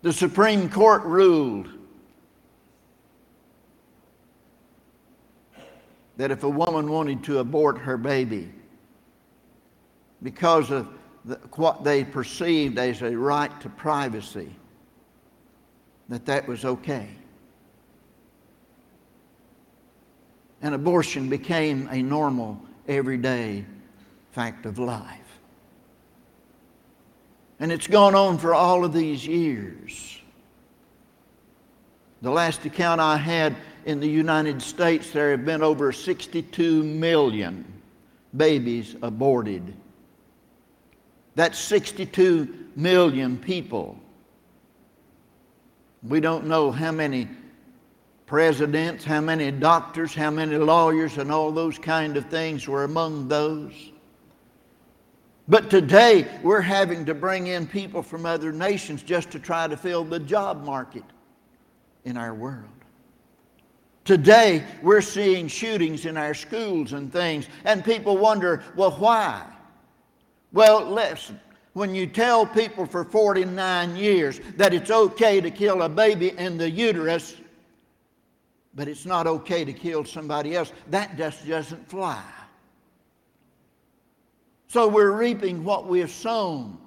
The 0.00 0.12
Supreme 0.14 0.70
Court 0.70 1.02
ruled 1.02 1.68
that 6.16 6.30
if 6.30 6.42
a 6.42 6.48
woman 6.48 6.90
wanted 6.90 7.22
to 7.24 7.40
abort 7.40 7.76
her 7.76 7.98
baby 7.98 8.48
because 10.22 10.70
of 10.70 10.88
what 11.56 11.84
they 11.84 12.04
perceived 12.04 12.78
as 12.78 13.02
a 13.02 13.16
right 13.16 13.60
to 13.60 13.68
privacy, 13.68 14.54
that 16.08 16.26
that 16.26 16.48
was 16.48 16.64
okay. 16.64 17.08
And 20.62 20.74
abortion 20.74 21.28
became 21.28 21.88
a 21.90 22.02
normal, 22.02 22.60
everyday 22.88 23.64
fact 24.32 24.66
of 24.66 24.78
life. 24.78 25.18
And 27.60 27.72
it's 27.72 27.86
gone 27.86 28.14
on 28.14 28.38
for 28.38 28.54
all 28.54 28.84
of 28.84 28.92
these 28.92 29.26
years. 29.26 30.20
The 32.22 32.30
last 32.30 32.64
account 32.64 33.00
I 33.00 33.16
had 33.16 33.56
in 33.84 34.00
the 34.00 34.08
United 34.08 34.60
States, 34.60 35.10
there 35.10 35.30
have 35.30 35.44
been 35.44 35.62
over 35.62 35.92
62 35.92 36.82
million 36.82 37.64
babies 38.36 38.96
aborted. 39.02 39.74
That's 41.38 41.56
62 41.60 42.70
million 42.74 43.38
people. 43.38 43.96
We 46.02 46.18
don't 46.18 46.46
know 46.46 46.72
how 46.72 46.90
many 46.90 47.28
presidents, 48.26 49.04
how 49.04 49.20
many 49.20 49.52
doctors, 49.52 50.12
how 50.12 50.32
many 50.32 50.56
lawyers, 50.56 51.16
and 51.16 51.30
all 51.30 51.52
those 51.52 51.78
kind 51.78 52.16
of 52.16 52.26
things 52.26 52.66
were 52.66 52.82
among 52.82 53.28
those. 53.28 53.72
But 55.46 55.70
today, 55.70 56.26
we're 56.42 56.60
having 56.60 57.06
to 57.06 57.14
bring 57.14 57.46
in 57.46 57.68
people 57.68 58.02
from 58.02 58.26
other 58.26 58.50
nations 58.50 59.04
just 59.04 59.30
to 59.30 59.38
try 59.38 59.68
to 59.68 59.76
fill 59.76 60.02
the 60.02 60.18
job 60.18 60.64
market 60.64 61.04
in 62.04 62.16
our 62.16 62.34
world. 62.34 62.64
Today, 64.04 64.64
we're 64.82 65.00
seeing 65.00 65.46
shootings 65.46 66.04
in 66.04 66.16
our 66.16 66.34
schools 66.34 66.94
and 66.94 67.12
things, 67.12 67.46
and 67.64 67.84
people 67.84 68.16
wonder, 68.16 68.64
well, 68.74 68.90
why? 68.90 69.44
Well, 70.52 70.84
listen, 70.84 71.40
when 71.74 71.94
you 71.94 72.06
tell 72.06 72.46
people 72.46 72.86
for 72.86 73.04
49 73.04 73.96
years 73.96 74.40
that 74.56 74.72
it's 74.74 74.90
okay 74.90 75.40
to 75.40 75.50
kill 75.50 75.82
a 75.82 75.88
baby 75.88 76.30
in 76.30 76.56
the 76.56 76.70
uterus, 76.70 77.36
but 78.74 78.88
it's 78.88 79.06
not 79.06 79.26
okay 79.26 79.64
to 79.64 79.72
kill 79.72 80.04
somebody 80.04 80.56
else, 80.56 80.72
that 80.88 81.16
just 81.16 81.46
doesn't 81.46 81.88
fly. 81.88 82.22
So 84.68 84.86
we're 84.86 85.12
reaping 85.12 85.64
what 85.64 85.86
we 85.86 86.00
have 86.00 86.10
sown. 86.10 86.78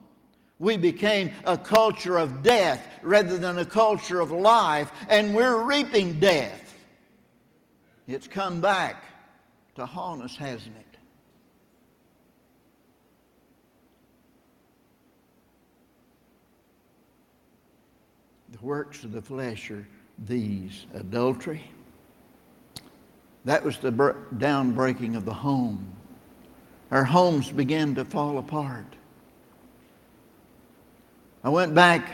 We 0.60 0.78
became 0.78 1.32
a 1.46 1.58
culture 1.58 2.18
of 2.18 2.44
death 2.44 2.88
rather 3.02 3.38
than 3.38 3.58
a 3.58 3.66
culture 3.66 4.20
of 4.20 4.32
life, 4.32 4.92
and 5.10 5.34
we're 5.34 5.64
reaping 5.64 6.20
death. 6.20 6.76
It's 8.08 8.28
come 8.28 8.62
back 8.62 9.04
to 9.76 9.86
haunt 9.86 10.22
us, 10.22 10.36
hasn't 10.36 10.76
it? 10.76 10.86
The 18.51 18.51
works 18.62 19.04
of 19.04 19.12
the 19.12 19.21
flesh 19.21 19.71
are 19.71 19.88
these 20.28 20.86
adultery. 20.93 21.63
That 23.45 23.63
was 23.63 23.78
the 23.78 23.91
downbreaking 23.91 25.15
of 25.15 25.26
the 25.26 25.34
home. 25.34 25.93
Our 26.91 27.04
homes 27.04 27.52
began 27.52 27.95
to 27.95 28.06
fall 28.06 28.38
apart. 28.38 28.86
I 31.43 31.50
went 31.50 31.74
back 31.74 32.08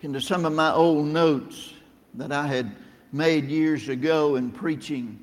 into 0.00 0.20
some 0.20 0.44
of 0.46 0.52
my 0.52 0.72
old 0.72 1.06
notes 1.06 1.74
that 2.14 2.32
I 2.32 2.46
had 2.46 2.74
made 3.12 3.50
years 3.50 3.88
ago 3.88 4.36
in 4.36 4.50
preaching. 4.50 5.22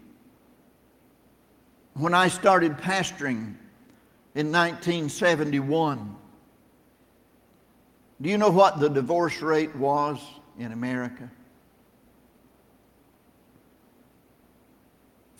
When 1.93 2.13
I 2.13 2.27
started 2.27 2.77
pastoring 2.77 3.55
in 4.35 4.51
1971, 4.51 6.15
do 8.21 8.29
you 8.29 8.37
know 8.37 8.49
what 8.49 8.79
the 8.79 8.89
divorce 8.89 9.41
rate 9.41 9.75
was 9.75 10.19
in 10.57 10.71
America? 10.71 11.29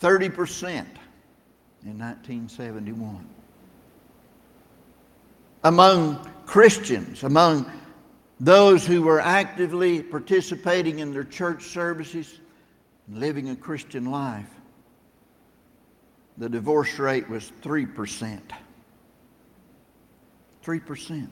30% 0.00 0.86
in 1.84 1.98
1971. 1.98 3.28
Among 5.62 6.26
Christians, 6.46 7.22
among 7.22 7.70
those 8.38 8.86
who 8.86 9.02
were 9.02 9.20
actively 9.20 10.02
participating 10.02 11.00
in 11.00 11.12
their 11.12 11.24
church 11.24 11.64
services 11.64 12.40
and 13.06 13.18
living 13.18 13.50
a 13.50 13.56
Christian 13.56 14.06
life, 14.06 14.48
the 16.38 16.48
divorce 16.48 16.98
rate 16.98 17.28
was 17.28 17.52
3%. 17.60 18.40
3%. 20.64 21.28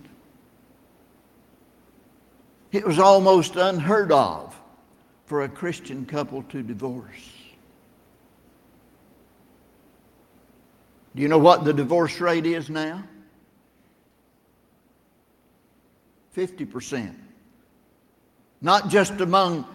It 2.71 2.87
was 2.87 2.99
almost 2.99 3.57
unheard 3.57 4.13
of 4.13 4.59
for 5.27 5.43
a 5.43 5.49
Christian 5.49 6.05
couple 6.05 6.43
to 6.45 6.63
divorce. 6.63 7.31
Do 11.15 11.23
you 11.23 11.29
know 11.29 11.39
what 11.39 11.65
the 11.65 11.73
divorce 11.73 12.21
rate 12.21 12.47
is 12.47 12.69
now? 12.69 13.05
50%. 16.37 17.15
Not 18.61 18.89
just 18.89 19.21
among 19.21 19.67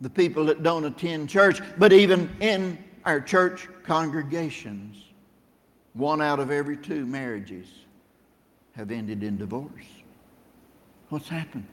the 0.00 0.10
people 0.10 0.44
that 0.46 0.62
don't 0.62 0.84
attend 0.84 1.28
church, 1.28 1.60
but 1.78 1.92
even 1.92 2.34
in 2.40 2.82
our 3.04 3.20
church 3.20 3.68
congregations. 3.82 4.96
One 5.94 6.20
out 6.20 6.40
of 6.40 6.50
every 6.50 6.76
two 6.76 7.06
marriages 7.06 7.66
have 8.74 8.90
ended 8.90 9.22
in 9.22 9.38
divorce. 9.38 9.86
What's 11.08 11.28
happened? 11.28 11.66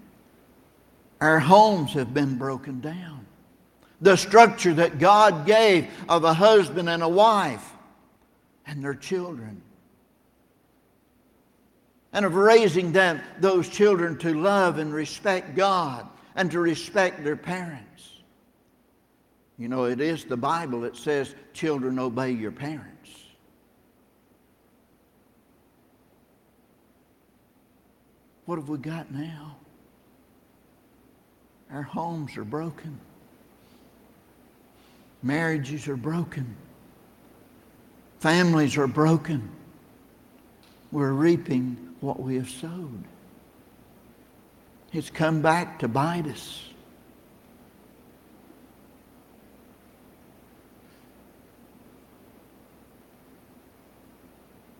Our 1.23 1.39
homes 1.39 1.93
have 1.93 2.13
been 2.13 2.37
broken 2.37 2.81
down. 2.81 3.25
The 4.01 4.17
structure 4.17 4.73
that 4.73 4.99
God 4.99 5.45
gave 5.45 5.87
of 6.09 6.25
a 6.25 6.33
husband 6.33 6.89
and 6.89 7.01
a 7.01 7.07
wife 7.07 7.65
and 8.65 8.83
their 8.83 8.93
children 8.93 9.61
and 12.11 12.25
of 12.25 12.35
raising 12.35 12.91
them, 12.91 13.21
those 13.39 13.69
children 13.69 14.17
to 14.17 14.33
love 14.33 14.79
and 14.79 14.93
respect 14.93 15.55
God 15.55 16.05
and 16.35 16.51
to 16.51 16.59
respect 16.59 17.23
their 17.23 17.37
parents. 17.37 18.09
You 19.57 19.69
know, 19.69 19.85
it 19.85 20.01
is 20.01 20.25
the 20.25 20.35
Bible 20.35 20.81
that 20.81 20.97
says, 20.97 21.35
children, 21.53 21.99
obey 21.99 22.31
your 22.31 22.51
parents. 22.51 23.11
What 28.43 28.57
have 28.59 28.67
we 28.67 28.77
got 28.77 29.09
now? 29.09 29.55
Our 31.73 31.81
homes 31.81 32.37
are 32.37 32.43
broken. 32.43 32.99
Marriages 35.23 35.87
are 35.87 35.97
broken. 35.97 36.55
Families 38.19 38.77
are 38.77 38.87
broken. 38.87 39.49
We're 40.91 41.13
reaping 41.13 41.95
what 41.99 42.19
we 42.19 42.35
have 42.35 42.49
sowed. 42.49 43.03
It's 44.91 45.09
come 45.09 45.41
back 45.41 45.79
to 45.79 45.87
bite 45.87 46.27
us. 46.27 46.63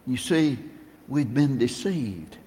You 0.05 0.17
see, 0.17 0.59
we've 1.07 1.33
been 1.33 1.57
deceived. 1.57 2.37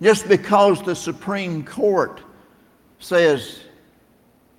Just 0.00 0.26
because 0.28 0.82
the 0.82 0.94
Supreme 0.94 1.64
Court 1.64 2.22
says 2.98 3.60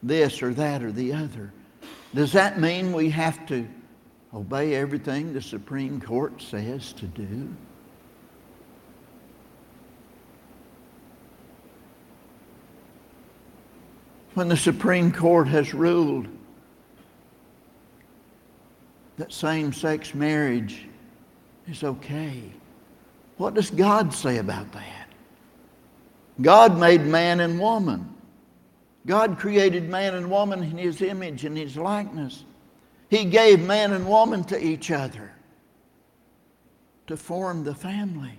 this 0.01 0.41
or 0.41 0.53
that 0.53 0.83
or 0.83 0.91
the 0.91 1.13
other, 1.13 1.51
does 2.13 2.31
that 2.33 2.59
mean 2.59 2.93
we 2.93 3.09
have 3.09 3.45
to 3.47 3.67
obey 4.33 4.75
everything 4.75 5.33
the 5.33 5.41
Supreme 5.41 5.99
Court 5.99 6.41
says 6.41 6.93
to 6.93 7.05
do? 7.05 7.53
When 14.35 14.47
the 14.47 14.57
Supreme 14.57 15.11
Court 15.11 15.47
has 15.47 15.73
ruled 15.73 16.27
that 19.17 19.33
same 19.33 19.73
sex 19.73 20.15
marriage 20.15 20.87
is 21.67 21.83
okay, 21.83 22.43
what 23.37 23.53
does 23.53 23.69
God 23.69 24.13
say 24.13 24.37
about 24.37 24.71
that? 24.71 25.07
God 26.41 26.79
made 26.79 27.01
man 27.01 27.41
and 27.41 27.59
woman. 27.59 28.15
God 29.09 29.39
created 29.39 29.89
man 29.89 30.13
and 30.13 30.29
woman 30.29 30.61
in 30.61 30.77
his 30.77 31.01
image 31.01 31.43
and 31.43 31.57
his 31.57 31.75
likeness. 31.75 32.43
He 33.09 33.25
gave 33.25 33.59
man 33.59 33.91
and 33.91 34.07
woman 34.07 34.43
to 34.43 34.63
each 34.63 34.91
other 34.91 35.31
to 37.07 37.17
form 37.17 37.63
the 37.63 37.73
family, 37.73 38.37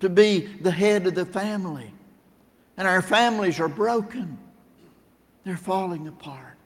to 0.00 0.08
be 0.08 0.40
the 0.40 0.72
head 0.72 1.06
of 1.06 1.14
the 1.14 1.24
family. 1.24 1.94
And 2.76 2.88
our 2.88 3.00
families 3.00 3.60
are 3.60 3.68
broken, 3.68 4.36
they're 5.44 5.56
falling 5.56 6.08
apart. 6.08 6.58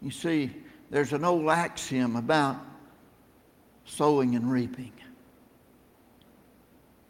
You 0.00 0.10
see, 0.10 0.50
there's 0.88 1.12
an 1.12 1.26
old 1.26 1.46
axiom 1.50 2.16
about 2.16 2.56
sowing 3.84 4.34
and 4.34 4.50
reaping. 4.50 4.92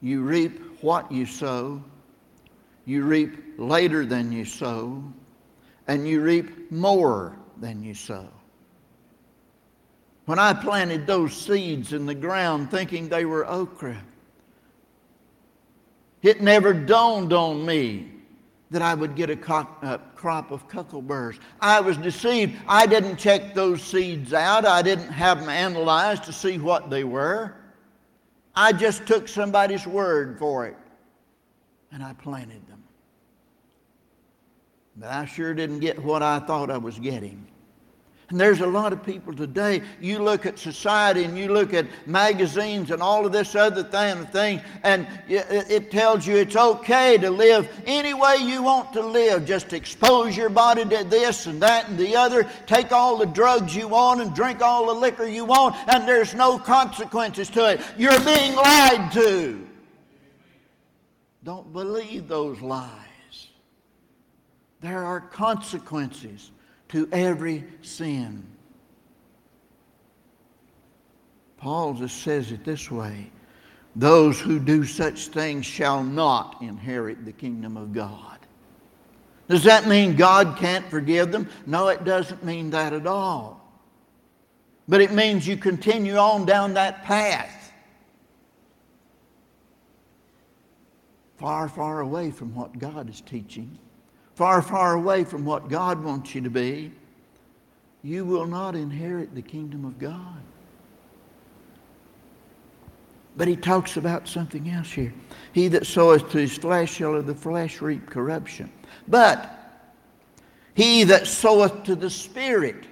You 0.01 0.23
reap 0.23 0.72
what 0.83 1.11
you 1.11 1.27
sow, 1.27 1.83
you 2.85 3.05
reap 3.05 3.55
later 3.59 4.05
than 4.05 4.33
you 4.33 4.45
sow, 4.45 5.03
and 5.89 6.07
you 6.07 6.21
reap 6.21 6.71
more 6.71 7.37
than 7.59 7.83
you 7.83 7.95
sow. 7.95 8.29
When 10.27 10.39
I 10.39 10.53
planted 10.53 11.07
those 11.07 11.35
seeds 11.35 11.93
in 11.93 12.07
the 12.07 12.15
ground 12.15 12.71
thinking 12.71 13.09
they 13.09 13.25
were 13.25 13.47
okra, 13.47 13.97
it 16.23 16.41
never 16.41 16.73
dawned 16.73 17.33
on 17.33 17.67
me 17.67 18.09
that 18.71 18.81
I 18.81 18.95
would 18.95 19.15
get 19.15 19.29
a, 19.29 19.35
a 19.83 20.01
crop 20.15 20.51
of 20.51 20.67
cuckleburs. 20.69 21.39
I 21.61 21.81
was 21.81 21.97
deceived. 21.99 22.57
I 22.67 22.87
didn't 22.87 23.17
check 23.17 23.55
those 23.55 23.83
seeds 23.83 24.33
out. 24.33 24.65
I 24.65 24.81
didn't 24.81 25.11
have 25.11 25.41
them 25.41 25.51
analyzed 25.51 26.25
to 26.25 26.33
see 26.33 26.59
what 26.59 26.89
they 26.89 27.05
were. 27.05 27.55
I 28.55 28.73
just 28.73 29.07
took 29.07 29.29
somebody's 29.29 29.87
word 29.87 30.39
for 30.39 30.67
it 30.67 30.77
and 31.91 32.03
I 32.03 32.13
planted 32.15 32.67
them. 32.69 32.83
But 34.97 35.11
I 35.11 35.25
sure 35.25 35.55
didn't 35.55 35.81
get 35.81 36.03
what 36.03 36.23
I 36.23 36.39
thought 36.39 36.71
I 36.71 36.79
was 36.79 36.99
getting. 36.99 37.47
And 38.31 38.41
there's 38.41 38.61
a 38.61 38.67
lot 38.67 38.95
of 38.95 39.05
people 39.05 39.35
today, 39.35 39.83
you 40.01 40.19
look 40.19 40.47
at 40.47 40.59
society 40.59 41.25
and 41.25 41.37
you 41.37 41.53
look 41.53 41.75
at 41.75 41.87
magazines 42.07 42.91
and 42.91 43.03
all 43.03 43.27
of 43.27 43.33
this 43.33 43.55
other 43.55 43.83
thing, 43.83 44.25
thing 44.27 44.63
and 44.85 45.07
it 45.29 45.91
tells 45.91 46.27
you 46.27 46.37
it's 46.37 46.57
okay 46.57 47.19
to 47.19 47.31
live 47.31 47.69
any 47.85 48.15
way 48.15 48.37
you 48.37 48.63
want 48.63 48.93
to 48.95 49.03
live. 49.03 49.45
Just 49.45 49.75
expose 49.75 50.35
your 50.35 50.49
body 50.49 50.85
to 50.85 51.05
this 51.05 51.47
and 51.47 51.61
that 51.61 51.89
and 51.91 51.99
the 51.99 52.17
other. 52.17 52.49
Take 52.67 52.91
all 52.91 53.19
the 53.19 53.27
drugs 53.27 53.77
you 53.77 53.89
want 53.89 54.23
and 54.23 54.35
drink 54.35 54.63
all 54.63 54.87
the 54.87 54.99
liquor 54.99 55.27
you 55.27 55.45
want, 55.45 55.77
and 55.89 56.09
there's 56.09 56.35
no 56.35 56.59
consequences 56.59 57.51
to 57.51 57.73
it. 57.73 57.83
You're 57.99 58.21
being 58.21 58.55
lied 58.55 59.13
to. 59.13 59.69
Don't 61.45 61.71
believe 61.73 62.29
those 62.29 62.63
lies. 62.63 62.89
There 64.81 65.05
are 65.05 65.21
consequences 65.21 66.51
to 66.93 67.09
every 67.11 67.65
sin. 67.81 68.47
Paul 71.57 71.95
just 71.95 72.23
says 72.23 72.53
it 72.53 72.65
this 72.65 72.91
way 72.91 73.31
those 73.95 74.41
who 74.41 74.59
do 74.59 74.85
such 74.85 75.29
things 75.29 75.67
shall 75.67 76.03
not 76.03 76.63
inherit 76.63 77.25
the 77.25 77.33
kingdom 77.33 77.77
of 77.77 77.93
God. 77.93 78.39
Does 79.49 79.65
that 79.65 79.87
mean 79.87 80.17
God 80.17 80.57
can't 80.59 80.89
forgive 80.89 81.31
them? 81.31 81.49
No, 81.67 81.89
it 81.89 82.05
doesn't 82.05 82.43
mean 82.43 82.71
that 82.71 82.95
at 82.95 83.07
all. 83.07 83.61
But 84.89 85.03
it 85.03 85.13
means 85.13 85.47
you 85.47 85.59
continue 85.59 86.17
on 86.17 86.47
down 86.47 86.75
that 86.75 87.05
path. 87.05 87.73
Far, 91.37 91.69
far 91.69 92.01
away 92.01 92.31
from 92.31 92.55
what 92.55 92.79
God 92.79 93.11
is 93.11 93.21
teaching 93.21 93.79
far, 94.35 94.63
far 94.63 94.95
away 94.95 95.25
from 95.25 95.45
what 95.45 95.69
God 95.69 96.03
wants 96.03 96.35
you 96.35 96.41
to 96.43 96.51
be, 96.51 96.93
you 98.03 98.25
will 98.25 98.47
not 98.47 98.75
inherit 98.75 99.35
the 99.35 99.43
kingdom 99.43 99.85
of 99.85 99.99
God. 99.99 100.43
But 103.37 103.49
he 103.49 103.57
talks 103.57 103.97
about 103.97 104.29
something 104.29 104.69
else 104.69 104.91
here. 104.91 105.15
He 105.53 105.69
that 105.69 105.87
soweth 105.87 106.31
to 106.33 106.39
his 106.39 106.57
flesh 106.57 106.95
shall 106.95 107.15
of 107.15 107.27
the 107.27 107.35
flesh 107.35 107.81
reap 107.81 108.11
corruption. 108.11 108.71
But 109.09 109.59
he 110.75 111.05
that 111.05 111.27
soweth 111.27 111.85
to 111.85 111.95
the 111.95 112.11
Spirit 112.11 112.85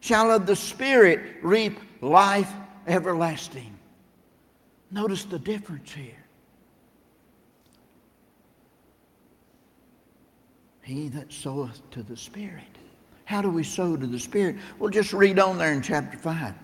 shall 0.00 0.30
of 0.30 0.46
the 0.46 0.56
Spirit 0.56 1.36
reap 1.42 1.78
life 2.02 2.52
everlasting. 2.86 3.74
Notice 4.90 5.24
the 5.24 5.38
difference 5.38 5.90
here. 5.92 6.23
He 10.84 11.08
that 11.08 11.32
soweth 11.32 11.80
to 11.92 12.02
the 12.02 12.16
Spirit. 12.16 12.62
How 13.24 13.40
do 13.40 13.48
we 13.48 13.64
sow 13.64 13.96
to 13.96 14.06
the 14.06 14.18
Spirit? 14.18 14.56
Well, 14.78 14.90
just 14.90 15.14
read 15.14 15.38
on 15.38 15.56
there 15.56 15.72
in 15.72 15.80
chapter 15.80 16.18
5, 16.18 16.54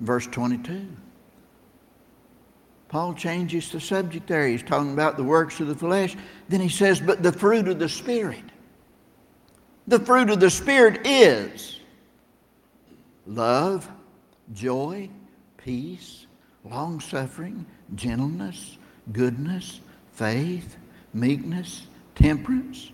verse 0.00 0.28
22. 0.28 0.86
Paul 2.88 3.14
changes 3.14 3.70
the 3.70 3.80
subject 3.80 4.28
there. 4.28 4.46
He's 4.46 4.62
talking 4.62 4.92
about 4.92 5.16
the 5.16 5.24
works 5.24 5.58
of 5.60 5.66
the 5.66 5.74
flesh. 5.74 6.16
Then 6.48 6.60
he 6.60 6.68
says, 6.68 7.00
But 7.00 7.22
the 7.22 7.32
fruit 7.32 7.68
of 7.68 7.80
the 7.80 7.88
Spirit. 7.88 8.44
The 9.88 9.98
fruit 9.98 10.30
of 10.30 10.38
the 10.38 10.50
Spirit 10.50 11.04
is 11.04 11.80
love, 13.26 13.90
joy, 14.54 15.10
peace, 15.56 16.26
long 16.64 17.00
suffering, 17.00 17.66
gentleness, 17.94 18.78
goodness, 19.12 19.80
faith, 20.12 20.76
meekness, 21.12 21.88
temperance. 22.14 22.92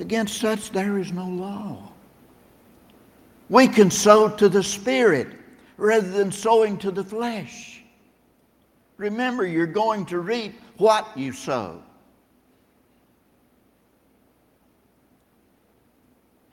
Against 0.00 0.38
such 0.38 0.70
there 0.70 0.98
is 0.98 1.12
no 1.12 1.26
law. 1.26 1.92
We 3.50 3.68
can 3.68 3.90
sow 3.90 4.28
to 4.28 4.48
the 4.48 4.62
Spirit 4.62 5.28
rather 5.76 6.08
than 6.08 6.32
sowing 6.32 6.78
to 6.78 6.90
the 6.90 7.04
flesh. 7.04 7.82
Remember, 8.96 9.46
you're 9.46 9.66
going 9.66 10.06
to 10.06 10.20
reap 10.20 10.58
what 10.78 11.06
you 11.16 11.32
sow. 11.32 11.82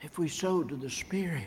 If 0.02 0.18
we 0.18 0.28
sow 0.28 0.62
to 0.62 0.76
the 0.76 0.90
Spirit, 0.90 1.44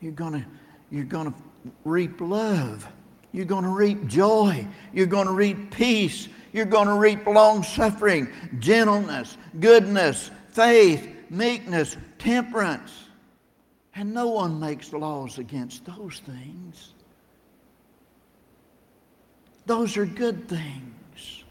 you're 0.00 0.12
going 0.12 0.32
to, 0.34 0.46
you're 0.90 1.04
going 1.04 1.32
to 1.32 1.38
reap 1.84 2.20
love. 2.20 2.86
You're 3.32 3.44
going 3.44 3.64
to 3.64 3.70
reap 3.70 4.06
joy. 4.06 4.66
You're 4.92 5.06
going 5.06 5.26
to 5.26 5.32
reap 5.32 5.70
peace. 5.70 6.28
You're 6.52 6.64
going 6.64 6.88
to 6.88 6.94
reap 6.94 7.26
long 7.26 7.62
suffering, 7.62 8.28
gentleness, 8.58 9.36
goodness, 9.60 10.30
faith, 10.48 11.08
meekness, 11.30 11.96
temperance. 12.18 12.92
And 13.94 14.14
no 14.14 14.28
one 14.28 14.58
makes 14.58 14.92
laws 14.92 15.38
against 15.38 15.84
those 15.84 16.20
things. 16.26 16.94
Those 19.66 19.96
are 19.96 20.06
good 20.06 20.48
things. 20.48 21.44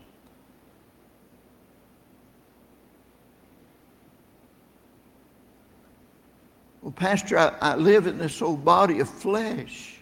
Well, 6.81 6.91
Pastor, 6.91 7.37
I, 7.37 7.55
I 7.61 7.75
live 7.75 8.07
in 8.07 8.17
this 8.17 8.41
old 8.41 8.63
body 8.63 8.99
of 8.99 9.09
flesh, 9.09 9.99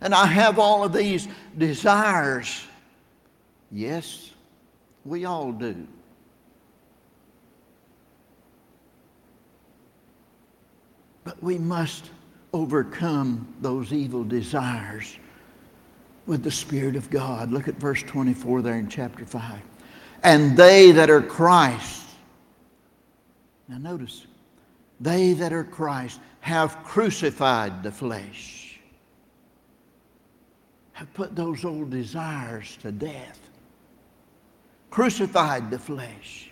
and 0.00 0.14
I 0.14 0.26
have 0.26 0.58
all 0.58 0.84
of 0.84 0.92
these 0.92 1.28
desires. 1.56 2.64
Yes, 3.70 4.30
we 5.04 5.24
all 5.24 5.52
do. 5.52 5.86
But 11.24 11.42
we 11.42 11.58
must 11.58 12.10
overcome 12.52 13.54
those 13.60 13.92
evil 13.92 14.24
desires 14.24 15.16
with 16.26 16.42
the 16.42 16.50
Spirit 16.50 16.96
of 16.96 17.10
God. 17.10 17.52
Look 17.52 17.68
at 17.68 17.76
verse 17.76 18.02
24 18.02 18.62
there 18.62 18.76
in 18.76 18.88
chapter 18.88 19.24
5. 19.24 19.60
And 20.22 20.56
they 20.56 20.92
that 20.92 21.10
are 21.10 21.22
Christ. 21.22 22.04
Now 23.68 23.78
notice, 23.78 24.26
they 24.98 25.32
that 25.34 25.52
are 25.52 25.64
Christ 25.64 26.20
have 26.40 26.82
crucified 26.82 27.82
the 27.82 27.92
flesh, 27.92 28.80
have 30.92 31.12
put 31.14 31.36
those 31.36 31.64
old 31.64 31.90
desires 31.90 32.76
to 32.82 32.90
death, 32.90 33.40
crucified 34.90 35.70
the 35.70 35.78
flesh 35.78 36.50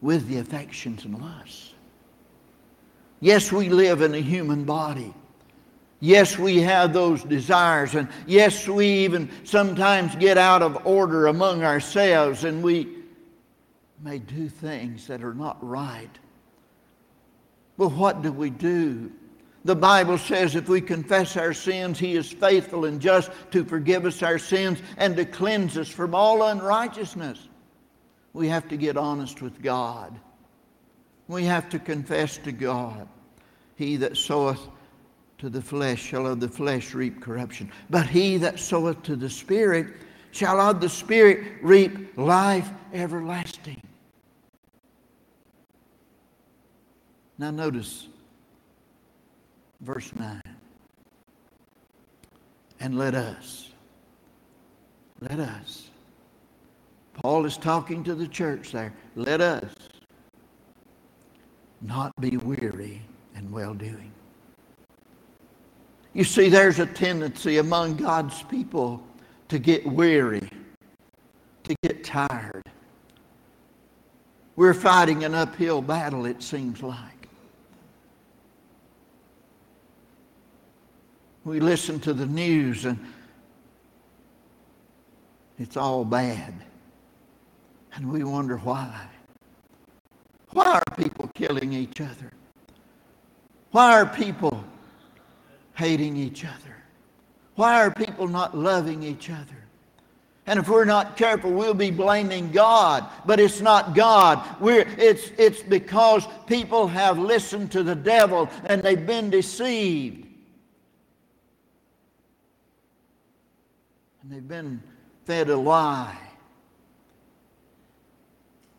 with 0.00 0.28
the 0.28 0.38
affections 0.38 1.04
and 1.04 1.20
lusts. 1.20 1.74
Yes, 3.20 3.52
we 3.52 3.68
live 3.68 4.02
in 4.02 4.14
a 4.14 4.20
human 4.20 4.64
body. 4.64 5.14
Yes, 6.00 6.38
we 6.38 6.58
have 6.62 6.94
those 6.94 7.22
desires, 7.22 7.94
and 7.94 8.08
yes, 8.26 8.66
we 8.66 8.86
even 8.86 9.30
sometimes 9.44 10.16
get 10.16 10.38
out 10.38 10.62
of 10.62 10.86
order 10.86 11.26
among 11.26 11.62
ourselves 11.62 12.44
and 12.44 12.62
we 12.62 12.96
may 14.02 14.18
do 14.18 14.48
things 14.48 15.06
that 15.06 15.22
are 15.22 15.34
not 15.34 15.58
right. 15.60 16.18
But 17.76 17.90
what 17.90 18.22
do 18.22 18.32
we 18.32 18.48
do? 18.50 19.12
The 19.64 19.76
Bible 19.76 20.16
says 20.16 20.56
if 20.56 20.68
we 20.68 20.80
confess 20.80 21.36
our 21.36 21.52
sins, 21.52 21.98
He 21.98 22.16
is 22.16 22.32
faithful 22.32 22.86
and 22.86 23.00
just 23.00 23.30
to 23.50 23.64
forgive 23.64 24.06
us 24.06 24.22
our 24.22 24.38
sins 24.38 24.80
and 24.96 25.16
to 25.16 25.24
cleanse 25.24 25.76
us 25.76 25.88
from 25.88 26.14
all 26.14 26.44
unrighteousness. 26.44 27.48
We 28.32 28.48
have 28.48 28.68
to 28.68 28.76
get 28.76 28.96
honest 28.96 29.42
with 29.42 29.60
God. 29.60 30.18
We 31.28 31.44
have 31.44 31.68
to 31.70 31.78
confess 31.78 32.38
to 32.38 32.52
God. 32.52 33.06
He 33.76 33.96
that 33.96 34.16
soweth 34.16 34.60
to 35.38 35.48
the 35.48 35.62
flesh 35.62 36.00
shall 36.00 36.26
of 36.26 36.40
the 36.40 36.48
flesh 36.48 36.94
reap 36.94 37.20
corruption. 37.20 37.70
But 37.88 38.06
he 38.06 38.36
that 38.38 38.58
soweth 38.58 39.02
to 39.04 39.16
the 39.16 39.30
Spirit 39.30 39.88
shall 40.32 40.60
of 40.60 40.80
the 40.80 40.88
Spirit 40.88 41.62
reap 41.62 42.16
life 42.16 42.68
everlasting. 42.92 43.82
Now 47.38 47.50
notice 47.50 48.06
verse 49.80 50.10
9. 50.16 50.40
And 52.80 52.98
let 52.98 53.14
us, 53.14 53.70
let 55.20 55.38
us. 55.38 55.90
Paul 57.14 57.44
is 57.44 57.56
talking 57.56 58.02
to 58.04 58.14
the 58.14 58.28
church 58.28 58.72
there. 58.72 58.94
Let 59.16 59.40
us 59.40 59.70
not 61.82 62.12
be 62.20 62.36
weary 62.38 63.02
in 63.36 63.50
well 63.50 63.74
doing. 63.74 64.12
You 66.12 66.24
see, 66.24 66.48
there's 66.48 66.78
a 66.78 66.86
tendency 66.86 67.58
among 67.58 67.96
God's 67.96 68.42
people 68.44 69.02
to 69.48 69.58
get 69.58 69.86
weary, 69.86 70.48
to 71.64 71.74
get 71.82 72.02
tired. 72.02 72.64
We're 74.56 74.74
fighting 74.74 75.24
an 75.24 75.34
uphill 75.34 75.82
battle, 75.82 76.26
it 76.26 76.42
seems 76.42 76.82
like. 76.82 77.19
We 81.44 81.60
listen 81.60 82.00
to 82.00 82.12
the 82.12 82.26
news 82.26 82.84
and 82.84 82.98
it's 85.58 85.76
all 85.76 86.04
bad. 86.04 86.54
And 87.94 88.10
we 88.10 88.24
wonder 88.24 88.56
why. 88.58 89.06
Why 90.50 90.80
are 90.80 90.96
people 90.96 91.30
killing 91.34 91.72
each 91.72 92.00
other? 92.00 92.32
Why 93.70 94.00
are 94.00 94.06
people 94.06 94.64
hating 95.74 96.16
each 96.16 96.44
other? 96.44 96.76
Why 97.54 97.82
are 97.82 97.90
people 97.90 98.26
not 98.26 98.56
loving 98.56 99.02
each 99.02 99.30
other? 99.30 99.56
And 100.46 100.58
if 100.58 100.68
we're 100.68 100.84
not 100.84 101.16
careful, 101.16 101.52
we'll 101.52 101.74
be 101.74 101.90
blaming 101.90 102.50
God. 102.50 103.06
But 103.26 103.38
it's 103.38 103.60
not 103.60 103.94
God. 103.94 104.44
We're, 104.60 104.88
it's, 104.98 105.30
it's 105.38 105.62
because 105.62 106.26
people 106.46 106.88
have 106.88 107.18
listened 107.18 107.70
to 107.72 107.82
the 107.82 107.94
devil 107.94 108.48
and 108.64 108.82
they've 108.82 109.06
been 109.06 109.30
deceived. 109.30 110.26
And 114.22 114.32
they've 114.32 114.46
been 114.46 114.82
fed 115.24 115.48
a 115.50 115.56
lie 115.56 116.18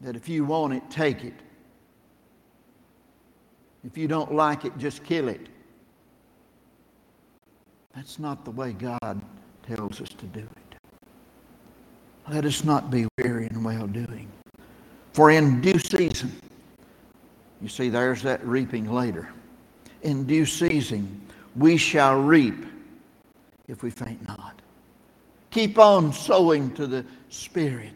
that 0.01 0.15
if 0.15 0.27
you 0.27 0.45
want 0.45 0.73
it, 0.73 0.84
take 0.89 1.23
it. 1.23 1.34
If 3.84 3.97
you 3.97 4.08
don't 4.08 4.34
like 4.34 4.65
it, 4.65 4.77
just 4.77 5.04
kill 5.04 5.27
it. 5.27 5.47
That's 7.95 8.19
not 8.19 8.45
the 8.45 8.51
way 8.51 8.73
God 8.73 9.21
tells 9.67 10.01
us 10.01 10.10
to 10.10 10.25
do 10.27 10.39
it. 10.39 10.75
Let 12.30 12.45
us 12.45 12.63
not 12.63 12.91
be 12.91 13.08
weary 13.17 13.47
in 13.49 13.63
well 13.63 13.88
doing. 13.88 14.32
For 15.13 15.32
in 15.32 15.60
due 15.62 15.80
season, 15.80 16.32
you 17.62 17.67
see, 17.67 17.89
there's 17.89 18.21
that 18.21 18.45
reaping 18.45 18.91
later. 18.91 19.30
In 20.04 20.25
due 20.25 20.45
season, 20.45 21.21
we 21.56 21.77
shall 21.77 22.19
reap 22.19 22.65
if 23.67 23.84
we 23.84 23.89
faint 23.89 24.25
not. 24.27 24.61
Keep 25.51 25.77
on 25.77 26.13
sowing 26.13 26.73
to 26.75 26.87
the 26.87 27.05
Spirit. 27.29 27.93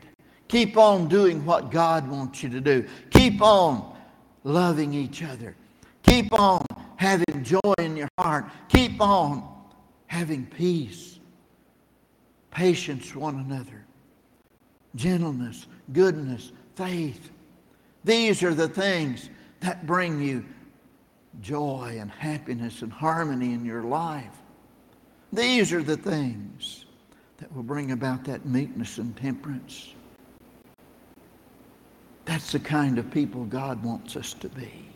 Keep 0.47 0.77
on 0.77 1.07
doing 1.07 1.43
what 1.45 1.71
God 1.71 2.07
wants 2.07 2.43
you 2.43 2.49
to 2.49 2.61
do. 2.61 2.85
Keep 3.09 3.41
on 3.41 3.95
loving 4.43 4.93
each 4.93 5.23
other. 5.23 5.55
Keep 6.03 6.33
on 6.33 6.63
having 6.97 7.43
joy 7.43 7.73
in 7.79 7.97
your 7.97 8.09
heart. 8.19 8.45
Keep 8.69 9.01
on 9.01 9.55
having 10.07 10.45
peace, 10.45 11.19
patience 12.51 13.15
one 13.15 13.39
another, 13.39 13.85
gentleness, 14.95 15.65
goodness, 15.91 16.51
faith. 16.75 17.31
These 18.03 18.43
are 18.43 18.53
the 18.53 18.69
things 18.69 19.29
that 19.61 19.87
bring 19.87 20.21
you 20.21 20.45
joy 21.41 21.97
and 21.99 22.11
happiness 22.11 22.81
and 22.81 22.93
harmony 22.93 23.53
in 23.53 23.65
your 23.65 23.83
life. 23.83 24.41
These 25.33 25.73
are 25.73 25.83
the 25.83 25.97
things 25.97 26.85
that 27.45 27.55
will 27.55 27.62
bring 27.62 27.91
about 27.91 28.23
that 28.23 28.43
meekness 28.47 28.97
and 28.97 29.15
temperance. 29.15 29.93
That's 32.25 32.51
the 32.51 32.60
kind 32.60 32.97
of 32.97 33.12
people 33.12 33.45
God 33.45 33.84
wants 33.84 34.15
us 34.15 34.34
to 34.34 34.49
be. 34.49 34.89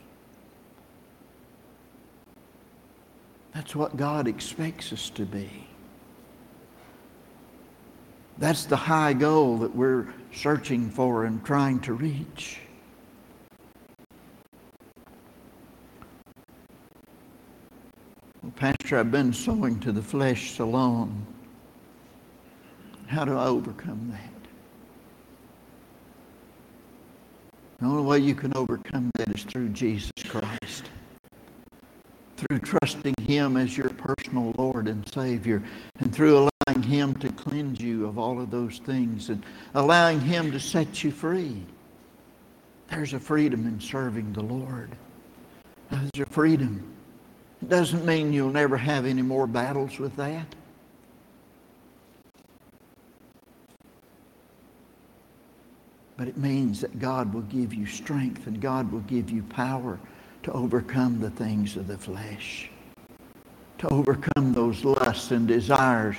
That's 3.53 3.75
what 3.75 3.95
God 3.97 4.27
expects 4.27 4.91
us 4.91 5.11
to 5.11 5.27
be. 5.27 5.67
That's 8.39 8.65
the 8.65 8.75
high 8.75 9.13
goal 9.13 9.59
that 9.59 9.75
we're 9.75 10.11
searching 10.33 10.89
for 10.89 11.25
and 11.25 11.45
trying 11.45 11.79
to 11.81 11.93
reach. 11.93 12.61
Well, 18.41 18.53
Pastor, 18.55 18.97
I've 18.97 19.11
been 19.11 19.33
sowing 19.33 19.79
to 19.81 19.91
the 19.91 20.01
flesh 20.01 20.55
so 20.57 20.67
long. 20.67 21.27
How 23.09 23.25
do 23.25 23.37
I 23.37 23.47
overcome 23.47 24.11
that? 24.11 24.29
The 27.79 27.85
only 27.85 28.03
way 28.03 28.19
you 28.19 28.35
can 28.35 28.53
overcome 28.55 29.11
that 29.15 29.29
is 29.35 29.43
through 29.43 29.69
Jesus 29.69 30.11
Christ 30.27 30.89
through 32.39 32.59
trusting 32.59 33.15
Him 33.21 33.57
as 33.57 33.77
your 33.77 33.89
personal 33.89 34.53
Lord 34.57 34.87
and 34.87 35.07
Savior, 35.11 35.61
and 35.99 36.13
through 36.13 36.49
allowing 36.67 36.83
Him 36.83 37.13
to 37.15 37.29
cleanse 37.33 37.81
you 37.81 38.07
of 38.07 38.17
all 38.17 38.39
of 38.39 38.49
those 38.49 38.79
things 38.79 39.29
and 39.29 39.43
allowing 39.75 40.21
Him 40.21 40.51
to 40.51 40.59
set 40.59 41.03
you 41.03 41.11
free. 41.11 41.61
There's 42.89 43.13
a 43.13 43.19
freedom 43.19 43.67
in 43.67 43.79
serving 43.79 44.33
the 44.33 44.41
Lord. 44.41 44.91
There's 45.91 46.27
a 46.27 46.31
freedom. 46.31 46.83
It 47.61 47.69
doesn't 47.69 48.05
mean 48.05 48.31
you'll 48.31 48.51
never 48.51 48.77
have 48.77 49.05
any 49.05 49.21
more 49.21 49.45
battles 49.45 49.99
with 49.99 50.15
that. 50.15 50.55
It 56.29 56.37
means 56.37 56.81
that 56.81 56.99
God 56.99 57.33
will 57.33 57.41
give 57.41 57.73
you 57.73 57.87
strength 57.87 58.45
and 58.45 58.61
God 58.61 58.91
will 58.91 58.99
give 59.01 59.31
you 59.31 59.41
power 59.41 59.99
to 60.43 60.51
overcome 60.51 61.19
the 61.19 61.31
things 61.31 61.75
of 61.75 61.87
the 61.87 61.97
flesh, 61.97 62.69
to 63.79 63.87
overcome 63.89 64.53
those 64.53 64.85
lusts 64.85 65.31
and 65.31 65.47
desires 65.47 66.17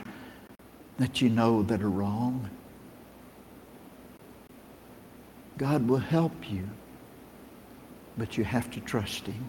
that 0.98 1.22
you 1.22 1.28
know 1.28 1.62
that 1.62 1.80
are 1.80 1.88
wrong. 1.88 2.50
God 5.56 5.86
will 5.86 5.98
help 5.98 6.50
you, 6.50 6.68
but 8.18 8.36
you 8.36 8.42
have 8.42 8.68
to 8.72 8.80
trust 8.80 9.28
him. 9.28 9.48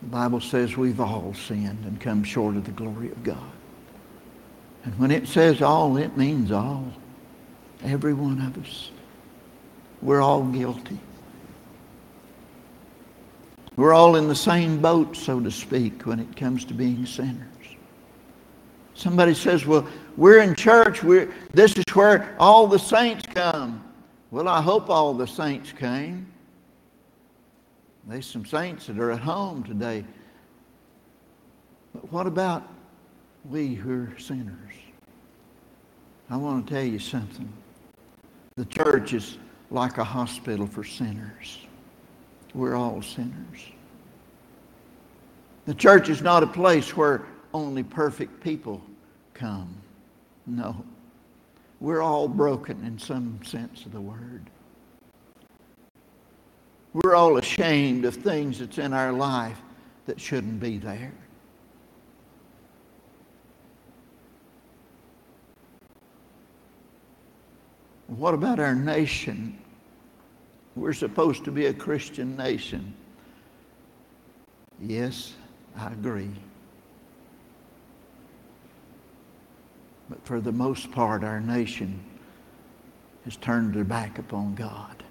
The 0.00 0.08
Bible 0.08 0.40
says 0.40 0.78
we've 0.78 1.00
all 1.00 1.34
sinned 1.34 1.84
and 1.84 2.00
come 2.00 2.24
short 2.24 2.56
of 2.56 2.64
the 2.64 2.70
glory 2.70 3.10
of 3.10 3.22
God. 3.22 3.57
And 4.88 4.98
when 4.98 5.10
it 5.10 5.28
says 5.28 5.60
all, 5.60 5.98
it 5.98 6.16
means 6.16 6.50
all. 6.50 6.90
Every 7.84 8.14
one 8.14 8.40
of 8.40 8.56
us. 8.56 8.90
We're 10.00 10.22
all 10.22 10.44
guilty. 10.44 10.98
We're 13.76 13.92
all 13.92 14.16
in 14.16 14.28
the 14.28 14.34
same 14.34 14.80
boat, 14.80 15.14
so 15.14 15.40
to 15.40 15.50
speak, 15.50 16.06
when 16.06 16.18
it 16.18 16.34
comes 16.36 16.64
to 16.64 16.72
being 16.72 17.04
sinners. 17.04 17.44
Somebody 18.94 19.34
says, 19.34 19.66
well, 19.66 19.86
we're 20.16 20.38
in 20.38 20.54
church. 20.54 21.02
We're, 21.02 21.34
this 21.52 21.76
is 21.76 21.84
where 21.92 22.34
all 22.40 22.66
the 22.66 22.78
saints 22.78 23.26
come. 23.34 23.84
Well, 24.30 24.48
I 24.48 24.62
hope 24.62 24.88
all 24.88 25.12
the 25.12 25.26
saints 25.26 25.70
came. 25.70 26.26
There's 28.06 28.24
some 28.24 28.46
saints 28.46 28.86
that 28.86 28.98
are 28.98 29.10
at 29.10 29.20
home 29.20 29.64
today. 29.64 30.06
But 31.92 32.10
what 32.10 32.26
about 32.26 32.66
we 33.44 33.74
who 33.74 34.04
are 34.04 34.18
sinners? 34.18 34.67
I 36.30 36.36
want 36.36 36.66
to 36.66 36.74
tell 36.74 36.84
you 36.84 36.98
something. 36.98 37.50
The 38.56 38.66
church 38.66 39.14
is 39.14 39.38
like 39.70 39.98
a 39.98 40.04
hospital 40.04 40.66
for 40.66 40.84
sinners. 40.84 41.58
We're 42.54 42.74
all 42.74 43.02
sinners. 43.02 43.60
The 45.66 45.74
church 45.74 46.08
is 46.08 46.22
not 46.22 46.42
a 46.42 46.46
place 46.46 46.96
where 46.96 47.26
only 47.52 47.82
perfect 47.82 48.42
people 48.42 48.82
come. 49.34 49.74
No. 50.46 50.84
We're 51.80 52.02
all 52.02 52.26
broken 52.26 52.84
in 52.84 52.98
some 52.98 53.38
sense 53.44 53.84
of 53.86 53.92
the 53.92 54.00
word. 54.00 54.50
We're 56.94 57.14
all 57.14 57.36
ashamed 57.36 58.04
of 58.04 58.16
things 58.16 58.58
that's 58.58 58.78
in 58.78 58.92
our 58.92 59.12
life 59.12 59.60
that 60.06 60.20
shouldn't 60.20 60.58
be 60.58 60.78
there. 60.78 61.12
What 68.08 68.34
about 68.34 68.58
our 68.58 68.74
nation? 68.74 69.58
We're 70.74 70.94
supposed 70.94 71.44
to 71.44 71.52
be 71.52 71.66
a 71.66 71.74
Christian 71.74 72.36
nation. 72.36 72.94
Yes, 74.80 75.34
I 75.76 75.92
agree. 75.92 76.30
But 80.08 80.24
for 80.24 80.40
the 80.40 80.52
most 80.52 80.90
part, 80.90 81.22
our 81.22 81.40
nation 81.40 82.00
has 83.24 83.36
turned 83.36 83.74
their 83.74 83.84
back 83.84 84.18
upon 84.18 84.54
God. 84.54 85.02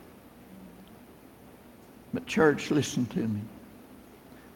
But, 2.14 2.26
church, 2.26 2.72
listen 2.72 3.06
to 3.08 3.28
me. 3.28 3.42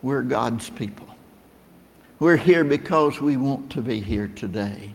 We're 0.02 0.24
God's 0.24 0.70
people. 0.72 1.08
We're 2.20 2.38
here 2.38 2.64
because 2.64 3.22
we 3.22 3.38
want 3.38 3.70
to 3.72 3.82
be 3.82 4.00
here 4.00 4.30
today. 4.30 4.94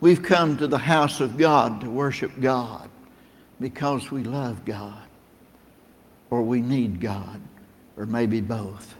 We've 0.00 0.22
come 0.22 0.56
to 0.56 0.66
the 0.66 0.78
house 0.78 1.20
of 1.20 1.36
God 1.36 1.82
to 1.82 1.90
worship 1.90 2.32
God 2.40 2.88
because 3.60 4.10
we 4.10 4.24
love 4.24 4.64
God 4.64 5.02
or 6.30 6.42
we 6.42 6.62
need 6.62 7.00
God 7.00 7.40
or 7.96 8.06
maybe 8.06 8.40
both. 8.40 8.94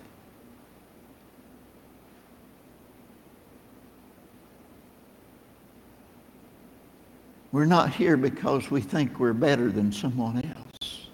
We're 7.52 7.64
not 7.64 7.92
here 7.92 8.16
because 8.16 8.70
we 8.70 8.80
think 8.80 9.18
we're 9.18 9.32
better 9.32 9.72
than 9.72 9.90
someone 9.90 10.44
else. 10.44 11.06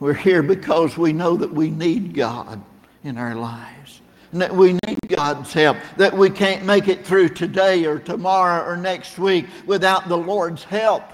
We're 0.00 0.12
here 0.12 0.42
because 0.42 0.98
we 0.98 1.12
know 1.12 1.36
that 1.36 1.52
we 1.52 1.70
need 1.70 2.12
God 2.12 2.62
in 3.04 3.16
our 3.16 3.34
lives 3.34 4.02
that 4.32 4.54
we 4.54 4.74
need 4.86 4.98
God's 5.08 5.52
help, 5.52 5.76
that 5.96 6.16
we 6.16 6.30
can't 6.30 6.64
make 6.64 6.88
it 6.88 7.06
through 7.06 7.30
today 7.30 7.84
or 7.86 7.98
tomorrow 7.98 8.64
or 8.64 8.76
next 8.76 9.18
week 9.18 9.46
without 9.66 10.08
the 10.08 10.16
Lord's 10.16 10.64
help. 10.64 11.04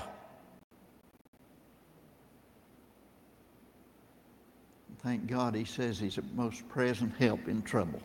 Thank 5.03 5.27
God 5.27 5.55
he 5.55 5.65
says 5.65 5.99
he's 5.99 6.19
a 6.19 6.23
most 6.35 6.69
present 6.69 7.13
help 7.19 7.49
in 7.49 7.63
trouble. 7.63 8.01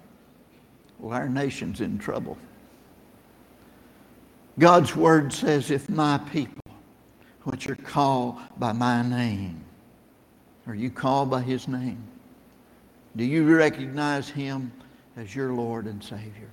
Well, 0.99 1.15
our 1.15 1.29
nation's 1.29 1.81
in 1.81 1.99
trouble. 1.99 2.37
God's 4.57 4.95
word 4.95 5.31
says, 5.31 5.69
if 5.69 5.87
my 5.89 6.17
people, 6.17 6.63
which 7.43 7.69
are 7.69 7.75
called 7.75 8.37
by 8.57 8.73
my 8.73 9.03
name, 9.03 9.63
are 10.65 10.73
you 10.73 10.89
called 10.89 11.29
by 11.29 11.41
his 11.41 11.67
name? 11.67 12.01
Do 13.15 13.23
you 13.23 13.45
recognize 13.55 14.27
him 14.27 14.71
as 15.17 15.35
your 15.35 15.51
Lord 15.51 15.85
and 15.85 16.01
Savior? 16.01 16.49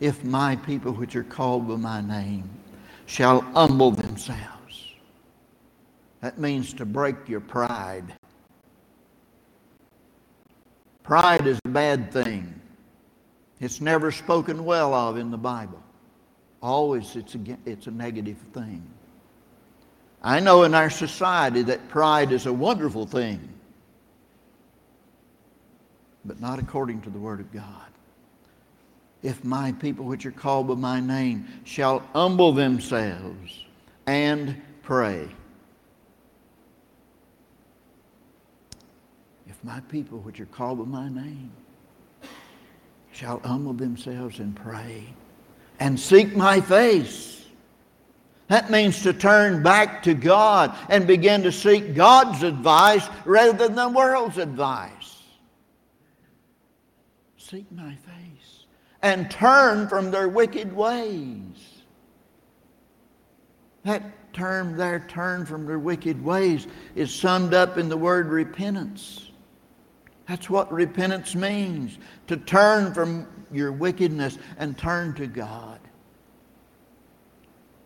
If 0.00 0.24
my 0.24 0.56
people, 0.56 0.92
which 0.92 1.16
are 1.16 1.24
called 1.24 1.68
by 1.68 1.76
my 1.76 2.00
name, 2.00 2.48
shall 3.06 3.40
humble 3.40 3.90
themselves. 3.90 4.92
That 6.20 6.38
means 6.38 6.74
to 6.74 6.84
break 6.84 7.28
your 7.28 7.40
pride. 7.40 8.04
Pride 11.02 11.46
is 11.46 11.58
a 11.64 11.68
bad 11.68 12.12
thing. 12.12 12.60
It's 13.60 13.80
never 13.80 14.12
spoken 14.12 14.64
well 14.64 14.94
of 14.94 15.16
in 15.16 15.30
the 15.30 15.38
Bible. 15.38 15.82
Always 16.60 17.16
it's 17.16 17.34
a, 17.34 17.38
it's 17.64 17.86
a 17.86 17.90
negative 17.90 18.38
thing. 18.52 18.82
I 20.22 20.40
know 20.40 20.64
in 20.64 20.74
our 20.74 20.90
society 20.90 21.62
that 21.62 21.88
pride 21.88 22.32
is 22.32 22.46
a 22.46 22.52
wonderful 22.52 23.06
thing, 23.06 23.48
but 26.24 26.40
not 26.40 26.58
according 26.58 27.00
to 27.02 27.10
the 27.10 27.18
Word 27.18 27.40
of 27.40 27.52
God. 27.52 27.88
If 29.22 29.44
my 29.44 29.72
people 29.72 30.04
which 30.04 30.26
are 30.26 30.32
called 30.32 30.68
by 30.68 30.74
my 30.74 31.00
name 31.00 31.46
shall 31.64 32.00
humble 32.12 32.52
themselves 32.52 33.64
and 34.06 34.60
pray. 34.82 35.28
If 39.48 39.62
my 39.64 39.80
people 39.80 40.18
which 40.18 40.40
are 40.40 40.46
called 40.46 40.78
by 40.78 40.84
my 40.84 41.08
name 41.08 41.50
shall 43.12 43.40
humble 43.40 43.72
themselves 43.72 44.38
and 44.38 44.54
pray 44.54 45.04
and 45.80 45.98
seek 45.98 46.36
my 46.36 46.60
face. 46.60 47.44
That 48.46 48.70
means 48.70 49.02
to 49.02 49.12
turn 49.12 49.62
back 49.62 50.04
to 50.04 50.14
God 50.14 50.74
and 50.88 51.06
begin 51.06 51.42
to 51.42 51.52
seek 51.52 51.94
God's 51.94 52.42
advice 52.44 53.06
rather 53.24 53.66
than 53.66 53.74
the 53.74 53.88
world's 53.88 54.38
advice. 54.38 55.22
Seek 57.36 57.70
my 57.72 57.94
face 57.94 58.17
and 59.02 59.30
turn 59.30 59.88
from 59.88 60.10
their 60.10 60.28
wicked 60.28 60.74
ways. 60.74 61.82
That 63.84 64.02
term 64.32 64.76
there, 64.76 65.00
turn 65.08 65.46
from 65.46 65.66
their 65.66 65.78
wicked 65.78 66.22
ways, 66.22 66.66
is 66.94 67.14
summed 67.14 67.54
up 67.54 67.78
in 67.78 67.88
the 67.88 67.96
word 67.96 68.26
repentance. 68.26 69.30
That's 70.26 70.50
what 70.50 70.70
repentance 70.70 71.34
means 71.34 71.98
to 72.26 72.36
turn 72.36 72.92
from 72.92 73.26
your 73.50 73.72
wickedness 73.72 74.38
and 74.58 74.76
turn 74.76 75.14
to 75.14 75.26
God. 75.26 75.80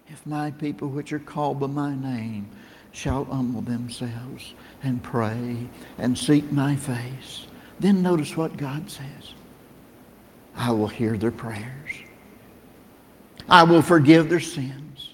If 0.09 0.27
my 0.27 0.51
people, 0.51 0.89
which 0.89 1.13
are 1.13 1.21
called 1.21 1.61
by 1.61 1.69
my 1.69 1.95
name, 1.95 2.49
shall 2.91 3.25
humble 3.25 3.63
themselves 3.63 4.55
and 4.83 5.03
pray 5.03 5.69
and 5.99 6.19
seek 6.19 6.51
my 6.53 6.77
face, 6.77 7.47
then 7.81 8.03
notice 8.03 8.37
what 8.37 8.57
God 8.57 8.91
says 8.91 9.35
I 10.55 10.71
will 10.71 10.89
hear 10.89 11.17
their 11.17 11.31
prayers, 11.31 11.91
I 13.49 13.63
will 13.65 13.83
forgive 13.83 14.29
their 14.29 14.41
sins. 14.41 15.11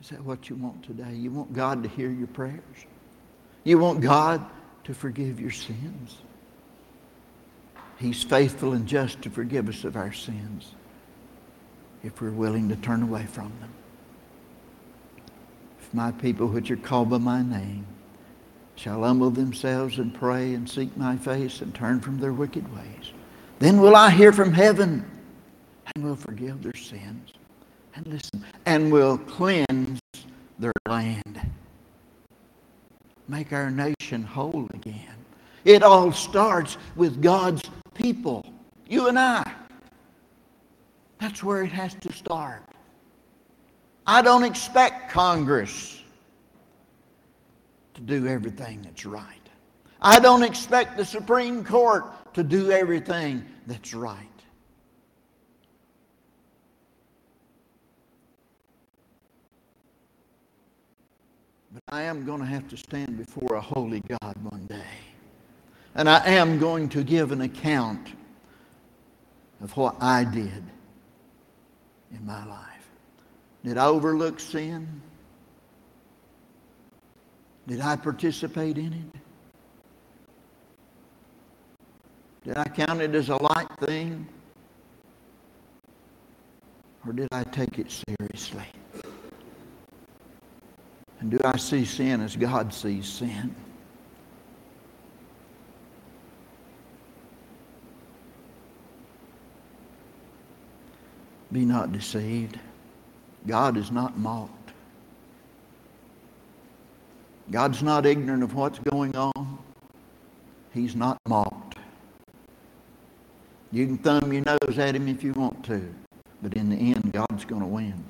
Is 0.00 0.10
that 0.10 0.22
what 0.22 0.50
you 0.50 0.56
want 0.56 0.82
today? 0.82 1.14
You 1.14 1.30
want 1.30 1.54
God 1.54 1.82
to 1.82 1.88
hear 1.88 2.10
your 2.10 2.26
prayers? 2.26 2.60
You 3.64 3.78
want 3.78 4.02
God 4.02 4.44
to 4.84 4.92
forgive 4.92 5.40
your 5.40 5.50
sins? 5.50 6.18
He's 7.98 8.22
faithful 8.22 8.74
and 8.74 8.86
just 8.86 9.22
to 9.22 9.30
forgive 9.30 9.66
us 9.68 9.82
of 9.84 9.96
our 9.96 10.12
sins 10.12 10.72
if 12.02 12.20
we're 12.20 12.32
willing 12.32 12.68
to 12.68 12.76
turn 12.76 13.02
away 13.02 13.24
from 13.24 13.50
them. 13.60 13.70
If 15.80 15.94
my 15.94 16.12
people 16.12 16.48
which 16.48 16.70
are 16.70 16.76
called 16.76 17.08
by 17.08 17.18
my 17.18 17.42
name 17.42 17.86
shall 18.76 19.02
humble 19.02 19.30
themselves 19.30 19.98
and 19.98 20.12
pray 20.14 20.54
and 20.54 20.68
seek 20.68 20.96
my 20.96 21.16
face 21.16 21.60
and 21.60 21.74
turn 21.74 22.00
from 22.00 22.18
their 22.18 22.32
wicked 22.32 22.64
ways, 22.74 23.12
then 23.58 23.80
will 23.80 23.96
I 23.96 24.10
hear 24.10 24.32
from 24.32 24.52
heaven 24.52 25.08
and 25.94 26.04
will 26.04 26.16
forgive 26.16 26.62
their 26.62 26.74
sins. 26.74 27.32
And 27.96 28.06
listen, 28.08 28.44
and 28.66 28.90
will 28.90 29.18
cleanse 29.18 30.00
their 30.58 30.72
land. 30.88 31.40
Make 33.28 33.52
our 33.52 33.70
nation 33.70 34.24
whole 34.24 34.68
again. 34.74 35.14
It 35.64 35.82
all 35.82 36.12
starts 36.12 36.76
with 36.96 37.22
God's 37.22 37.62
people, 37.94 38.44
you 38.88 39.08
and 39.08 39.18
I. 39.18 39.50
That's 41.20 41.42
where 41.42 41.62
it 41.62 41.70
has 41.70 41.94
to 41.94 42.12
start. 42.12 42.62
I 44.06 44.20
don't 44.20 44.44
expect 44.44 45.10
Congress 45.10 46.02
to 47.94 48.00
do 48.00 48.26
everything 48.26 48.82
that's 48.82 49.06
right. 49.06 49.26
I 50.00 50.20
don't 50.20 50.42
expect 50.42 50.96
the 50.96 51.04
Supreme 51.04 51.64
Court 51.64 52.04
to 52.34 52.42
do 52.42 52.70
everything 52.70 53.44
that's 53.66 53.94
right. 53.94 54.18
But 61.72 61.82
I 61.88 62.02
am 62.02 62.24
going 62.24 62.40
to 62.40 62.46
have 62.46 62.68
to 62.68 62.76
stand 62.76 63.16
before 63.16 63.56
a 63.56 63.60
holy 63.60 64.00
God 64.00 64.36
one 64.42 64.66
day. 64.66 64.82
And 65.94 66.08
I 66.08 66.24
am 66.26 66.58
going 66.58 66.88
to 66.90 67.02
give 67.02 67.32
an 67.32 67.40
account 67.40 68.08
of 69.62 69.76
what 69.76 69.96
I 70.00 70.24
did 70.24 70.62
in 72.12 72.26
my 72.26 72.44
life. 72.44 72.88
Did 73.64 73.78
I 73.78 73.86
overlook 73.86 74.38
sin? 74.38 75.00
Did 77.66 77.80
I 77.80 77.96
participate 77.96 78.78
in 78.78 78.92
it? 78.92 79.20
Did 82.44 82.58
I 82.58 82.64
count 82.64 83.00
it 83.00 83.14
as 83.14 83.30
a 83.30 83.36
light 83.36 83.68
thing? 83.80 84.28
Or 87.06 87.12
did 87.12 87.28
I 87.32 87.44
take 87.44 87.78
it 87.78 87.90
seriously? 87.90 88.66
And 91.20 91.30
do 91.30 91.38
I 91.42 91.56
see 91.56 91.86
sin 91.86 92.20
as 92.20 92.36
God 92.36 92.72
sees 92.74 93.06
sin? 93.06 93.54
Be 101.50 101.64
not 101.64 101.92
deceived. 101.92 102.58
God 103.46 103.76
is 103.76 103.90
not 103.90 104.18
mocked. 104.18 104.63
God's 107.50 107.82
not 107.82 108.06
ignorant 108.06 108.42
of 108.42 108.54
what's 108.54 108.78
going 108.78 109.14
on. 109.16 109.58
He's 110.72 110.96
not 110.96 111.18
mocked. 111.28 111.78
You 113.70 113.86
can 113.86 113.98
thumb 113.98 114.32
your 114.32 114.42
nose 114.44 114.78
at 114.78 114.94
him 114.94 115.08
if 115.08 115.22
you 115.22 115.32
want 115.32 115.64
to, 115.66 115.92
but 116.42 116.54
in 116.54 116.70
the 116.70 116.76
end, 116.76 117.12
God's 117.12 117.44
going 117.44 117.60
to 117.60 117.66
win. 117.66 118.02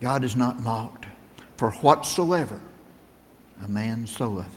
God 0.00 0.24
is 0.24 0.36
not 0.36 0.60
mocked. 0.60 1.06
For 1.56 1.70
whatsoever 1.72 2.60
a 3.64 3.68
man 3.68 4.06
soweth, 4.06 4.54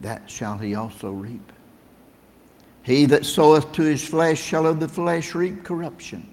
that 0.00 0.28
shall 0.28 0.58
he 0.58 0.74
also 0.74 1.10
reap. 1.10 1.52
He 2.82 3.06
that 3.06 3.24
soweth 3.24 3.72
to 3.72 3.82
his 3.82 4.04
flesh 4.04 4.40
shall 4.40 4.66
of 4.66 4.80
the 4.80 4.88
flesh 4.88 5.34
reap 5.34 5.64
corruption. 5.64 6.28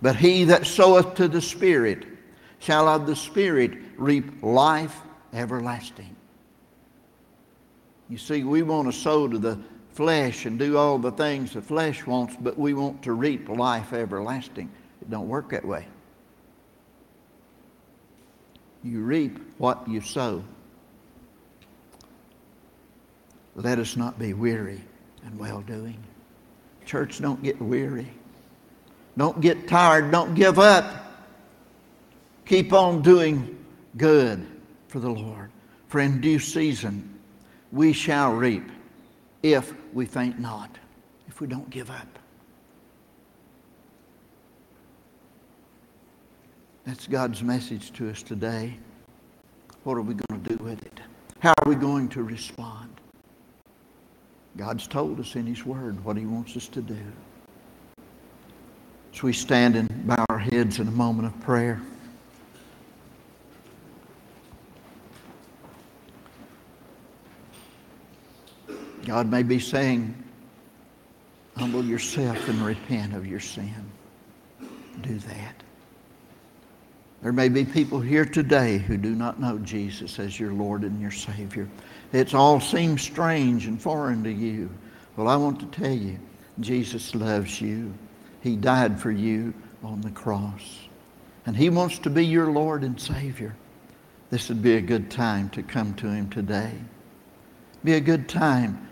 But 0.00 0.16
he 0.16 0.44
that 0.44 0.66
soweth 0.66 1.14
to 1.14 1.28
the 1.28 1.40
Spirit 1.40 2.06
shall 2.62 2.88
of 2.88 3.06
the 3.06 3.16
Spirit 3.16 3.72
reap 3.96 4.40
life 4.42 5.00
everlasting. 5.32 6.14
You 8.08 8.18
see, 8.18 8.44
we 8.44 8.62
want 8.62 8.92
to 8.92 8.96
sow 8.96 9.26
to 9.26 9.38
the 9.38 9.58
flesh 9.90 10.46
and 10.46 10.58
do 10.58 10.76
all 10.78 10.98
the 10.98 11.10
things 11.10 11.54
the 11.54 11.62
flesh 11.62 12.06
wants, 12.06 12.36
but 12.40 12.56
we 12.56 12.72
want 12.72 13.02
to 13.02 13.12
reap 13.14 13.48
life 13.48 13.92
everlasting. 13.92 14.70
It 15.00 15.10
don't 15.10 15.28
work 15.28 15.50
that 15.50 15.64
way. 15.64 15.88
You 18.84 19.00
reap 19.00 19.38
what 19.58 19.88
you 19.88 20.00
sow. 20.00 20.44
Let 23.56 23.78
us 23.78 23.96
not 23.96 24.18
be 24.18 24.34
weary 24.34 24.80
and 25.24 25.36
well 25.38 25.62
doing. 25.62 25.98
Church, 26.86 27.20
don't 27.20 27.42
get 27.42 27.60
weary. 27.60 28.08
Don't 29.16 29.40
get 29.40 29.66
tired. 29.66 30.10
Don't 30.10 30.34
give 30.34 30.58
up. 30.58 31.01
Keep 32.44 32.72
on 32.72 33.02
doing 33.02 33.64
good 33.96 34.46
for 34.88 34.98
the 34.98 35.10
Lord. 35.10 35.50
For 35.88 36.00
in 36.00 36.20
due 36.20 36.38
season 36.38 37.18
we 37.70 37.92
shall 37.92 38.32
reap 38.32 38.64
if 39.42 39.72
we 39.92 40.06
faint 40.06 40.38
not, 40.38 40.78
if 41.28 41.40
we 41.40 41.46
don't 41.46 41.68
give 41.70 41.90
up. 41.90 42.18
That's 46.84 47.06
God's 47.06 47.42
message 47.42 47.92
to 47.92 48.10
us 48.10 48.22
today. 48.22 48.76
What 49.84 49.96
are 49.96 50.02
we 50.02 50.14
going 50.14 50.42
to 50.42 50.56
do 50.56 50.62
with 50.64 50.84
it? 50.84 51.00
How 51.38 51.52
are 51.62 51.68
we 51.68 51.74
going 51.74 52.08
to 52.10 52.22
respond? 52.22 52.88
God's 54.56 54.86
told 54.86 55.18
us 55.20 55.34
in 55.34 55.46
His 55.46 55.64
Word 55.64 56.04
what 56.04 56.16
He 56.16 56.26
wants 56.26 56.56
us 56.56 56.68
to 56.68 56.82
do. 56.82 56.98
So 59.12 59.24
we 59.24 59.32
stand 59.32 59.76
and 59.76 60.06
bow 60.06 60.24
our 60.28 60.38
heads 60.38 60.78
in 60.78 60.88
a 60.88 60.92
moment 60.92 61.26
of 61.26 61.40
prayer. 61.40 61.80
God 69.04 69.30
may 69.30 69.42
be 69.42 69.58
saying, 69.58 70.14
humble 71.56 71.84
yourself 71.84 72.48
and 72.48 72.64
repent 72.64 73.14
of 73.14 73.26
your 73.26 73.40
sin. 73.40 73.90
Do 75.00 75.18
that. 75.18 75.62
There 77.22 77.32
may 77.32 77.48
be 77.48 77.64
people 77.64 78.00
here 78.00 78.24
today 78.24 78.78
who 78.78 78.96
do 78.96 79.14
not 79.14 79.40
know 79.40 79.58
Jesus 79.58 80.18
as 80.18 80.40
your 80.40 80.52
Lord 80.52 80.82
and 80.82 81.00
your 81.00 81.12
Savior. 81.12 81.68
It 82.12 82.34
all 82.34 82.60
seems 82.60 83.02
strange 83.02 83.66
and 83.66 83.80
foreign 83.80 84.24
to 84.24 84.32
you. 84.32 84.68
Well, 85.16 85.28
I 85.28 85.36
want 85.36 85.60
to 85.60 85.66
tell 85.66 85.94
you, 85.94 86.18
Jesus 86.60 87.14
loves 87.14 87.60
you. 87.60 87.94
He 88.40 88.56
died 88.56 89.00
for 89.00 89.12
you 89.12 89.54
on 89.84 90.00
the 90.00 90.10
cross. 90.10 90.80
And 91.46 91.56
He 91.56 91.70
wants 91.70 91.98
to 92.00 92.10
be 92.10 92.26
your 92.26 92.50
Lord 92.50 92.82
and 92.82 93.00
Savior. 93.00 93.54
This 94.30 94.48
would 94.48 94.62
be 94.62 94.76
a 94.76 94.80
good 94.80 95.10
time 95.10 95.48
to 95.50 95.62
come 95.62 95.94
to 95.94 96.08
Him 96.08 96.28
today. 96.28 96.72
Be 97.84 97.94
a 97.94 98.00
good 98.00 98.28
time 98.28 98.88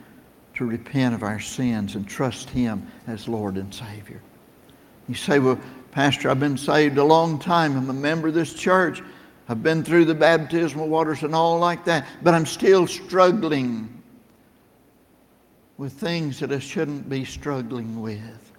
to 0.61 0.67
repent 0.67 1.15
of 1.15 1.23
our 1.23 1.41
sins 1.41 1.95
and 1.95 2.07
trust 2.07 2.51
Him 2.51 2.87
as 3.07 3.27
Lord 3.27 3.57
and 3.57 3.73
Savior. 3.73 4.21
You 5.09 5.15
say, 5.15 5.39
well, 5.39 5.59
Pastor, 5.91 6.29
I've 6.29 6.39
been 6.39 6.59
saved 6.59 6.99
a 6.99 7.03
long 7.03 7.39
time. 7.39 7.79
I'm 7.79 7.89
a 7.89 7.95
member 7.95 8.29
of 8.29 8.35
this 8.35 8.53
church. 8.53 9.03
I've 9.49 9.63
been 9.63 9.83
through 9.83 10.05
the 10.05 10.15
baptismal 10.15 10.87
waters 10.87 11.23
and 11.23 11.35
all 11.35 11.59
like 11.59 11.87
that, 11.87 12.07
but 12.23 12.35
I'm 12.35 12.45
still 12.45 12.87
struggling 12.87 14.03
with 15.79 15.95
things 15.95 16.39
that 16.41 16.53
I 16.53 16.59
shouldn't 16.59 17.09
be 17.09 17.25
struggling 17.25 18.03
with. 18.03 18.53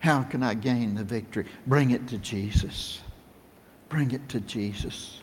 How 0.00 0.24
can 0.24 0.42
I 0.42 0.54
gain 0.54 0.96
the 0.96 1.04
victory? 1.04 1.46
Bring 1.68 1.92
it 1.92 2.08
to 2.08 2.18
Jesus. 2.18 3.00
Bring 3.90 4.10
it 4.10 4.28
to 4.30 4.40
Jesus. 4.40 5.20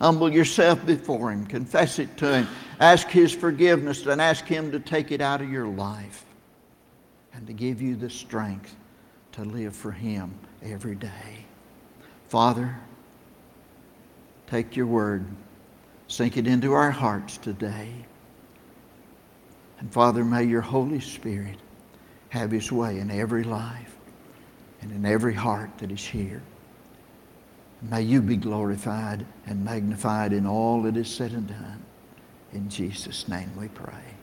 Humble 0.00 0.32
yourself 0.32 0.84
before 0.86 1.30
Him. 1.30 1.46
Confess 1.46 1.98
it 1.98 2.16
to 2.18 2.32
Him. 2.32 2.48
Ask 2.78 3.08
His 3.08 3.32
forgiveness 3.32 4.06
and 4.06 4.20
ask 4.20 4.46
Him 4.46 4.72
to 4.72 4.80
take 4.80 5.12
it 5.12 5.20
out 5.20 5.42
of 5.42 5.50
your 5.50 5.68
life 5.68 6.24
and 7.34 7.46
to 7.46 7.52
give 7.52 7.82
you 7.82 7.96
the 7.96 8.08
strength 8.08 8.74
to 9.32 9.44
live 9.44 9.76
for 9.76 9.92
Him 9.92 10.34
every 10.62 10.94
day. 10.94 11.44
Father, 12.28 12.78
take 14.46 14.74
your 14.74 14.86
word, 14.86 15.26
sink 16.08 16.36
it 16.36 16.46
into 16.46 16.72
our 16.72 16.90
hearts 16.90 17.36
today. 17.36 17.92
And 19.80 19.92
Father, 19.92 20.24
may 20.24 20.44
your 20.44 20.60
Holy 20.60 21.00
Spirit 21.00 21.58
have 22.30 22.50
His 22.50 22.72
way 22.72 22.98
in 22.98 23.10
every 23.10 23.44
life 23.44 23.96
and 24.80 24.92
in 24.92 25.04
every 25.04 25.34
heart 25.34 25.70
that 25.78 25.90
is 25.90 26.06
here. 26.06 26.42
May 27.82 28.02
you 28.02 28.20
be 28.20 28.36
glorified 28.36 29.24
and 29.46 29.64
magnified 29.64 30.32
in 30.32 30.46
all 30.46 30.82
that 30.82 30.96
is 30.96 31.08
said 31.08 31.32
and 31.32 31.48
done. 31.48 31.82
In 32.52 32.68
Jesus' 32.68 33.26
name 33.28 33.50
we 33.56 33.68
pray. 33.68 34.19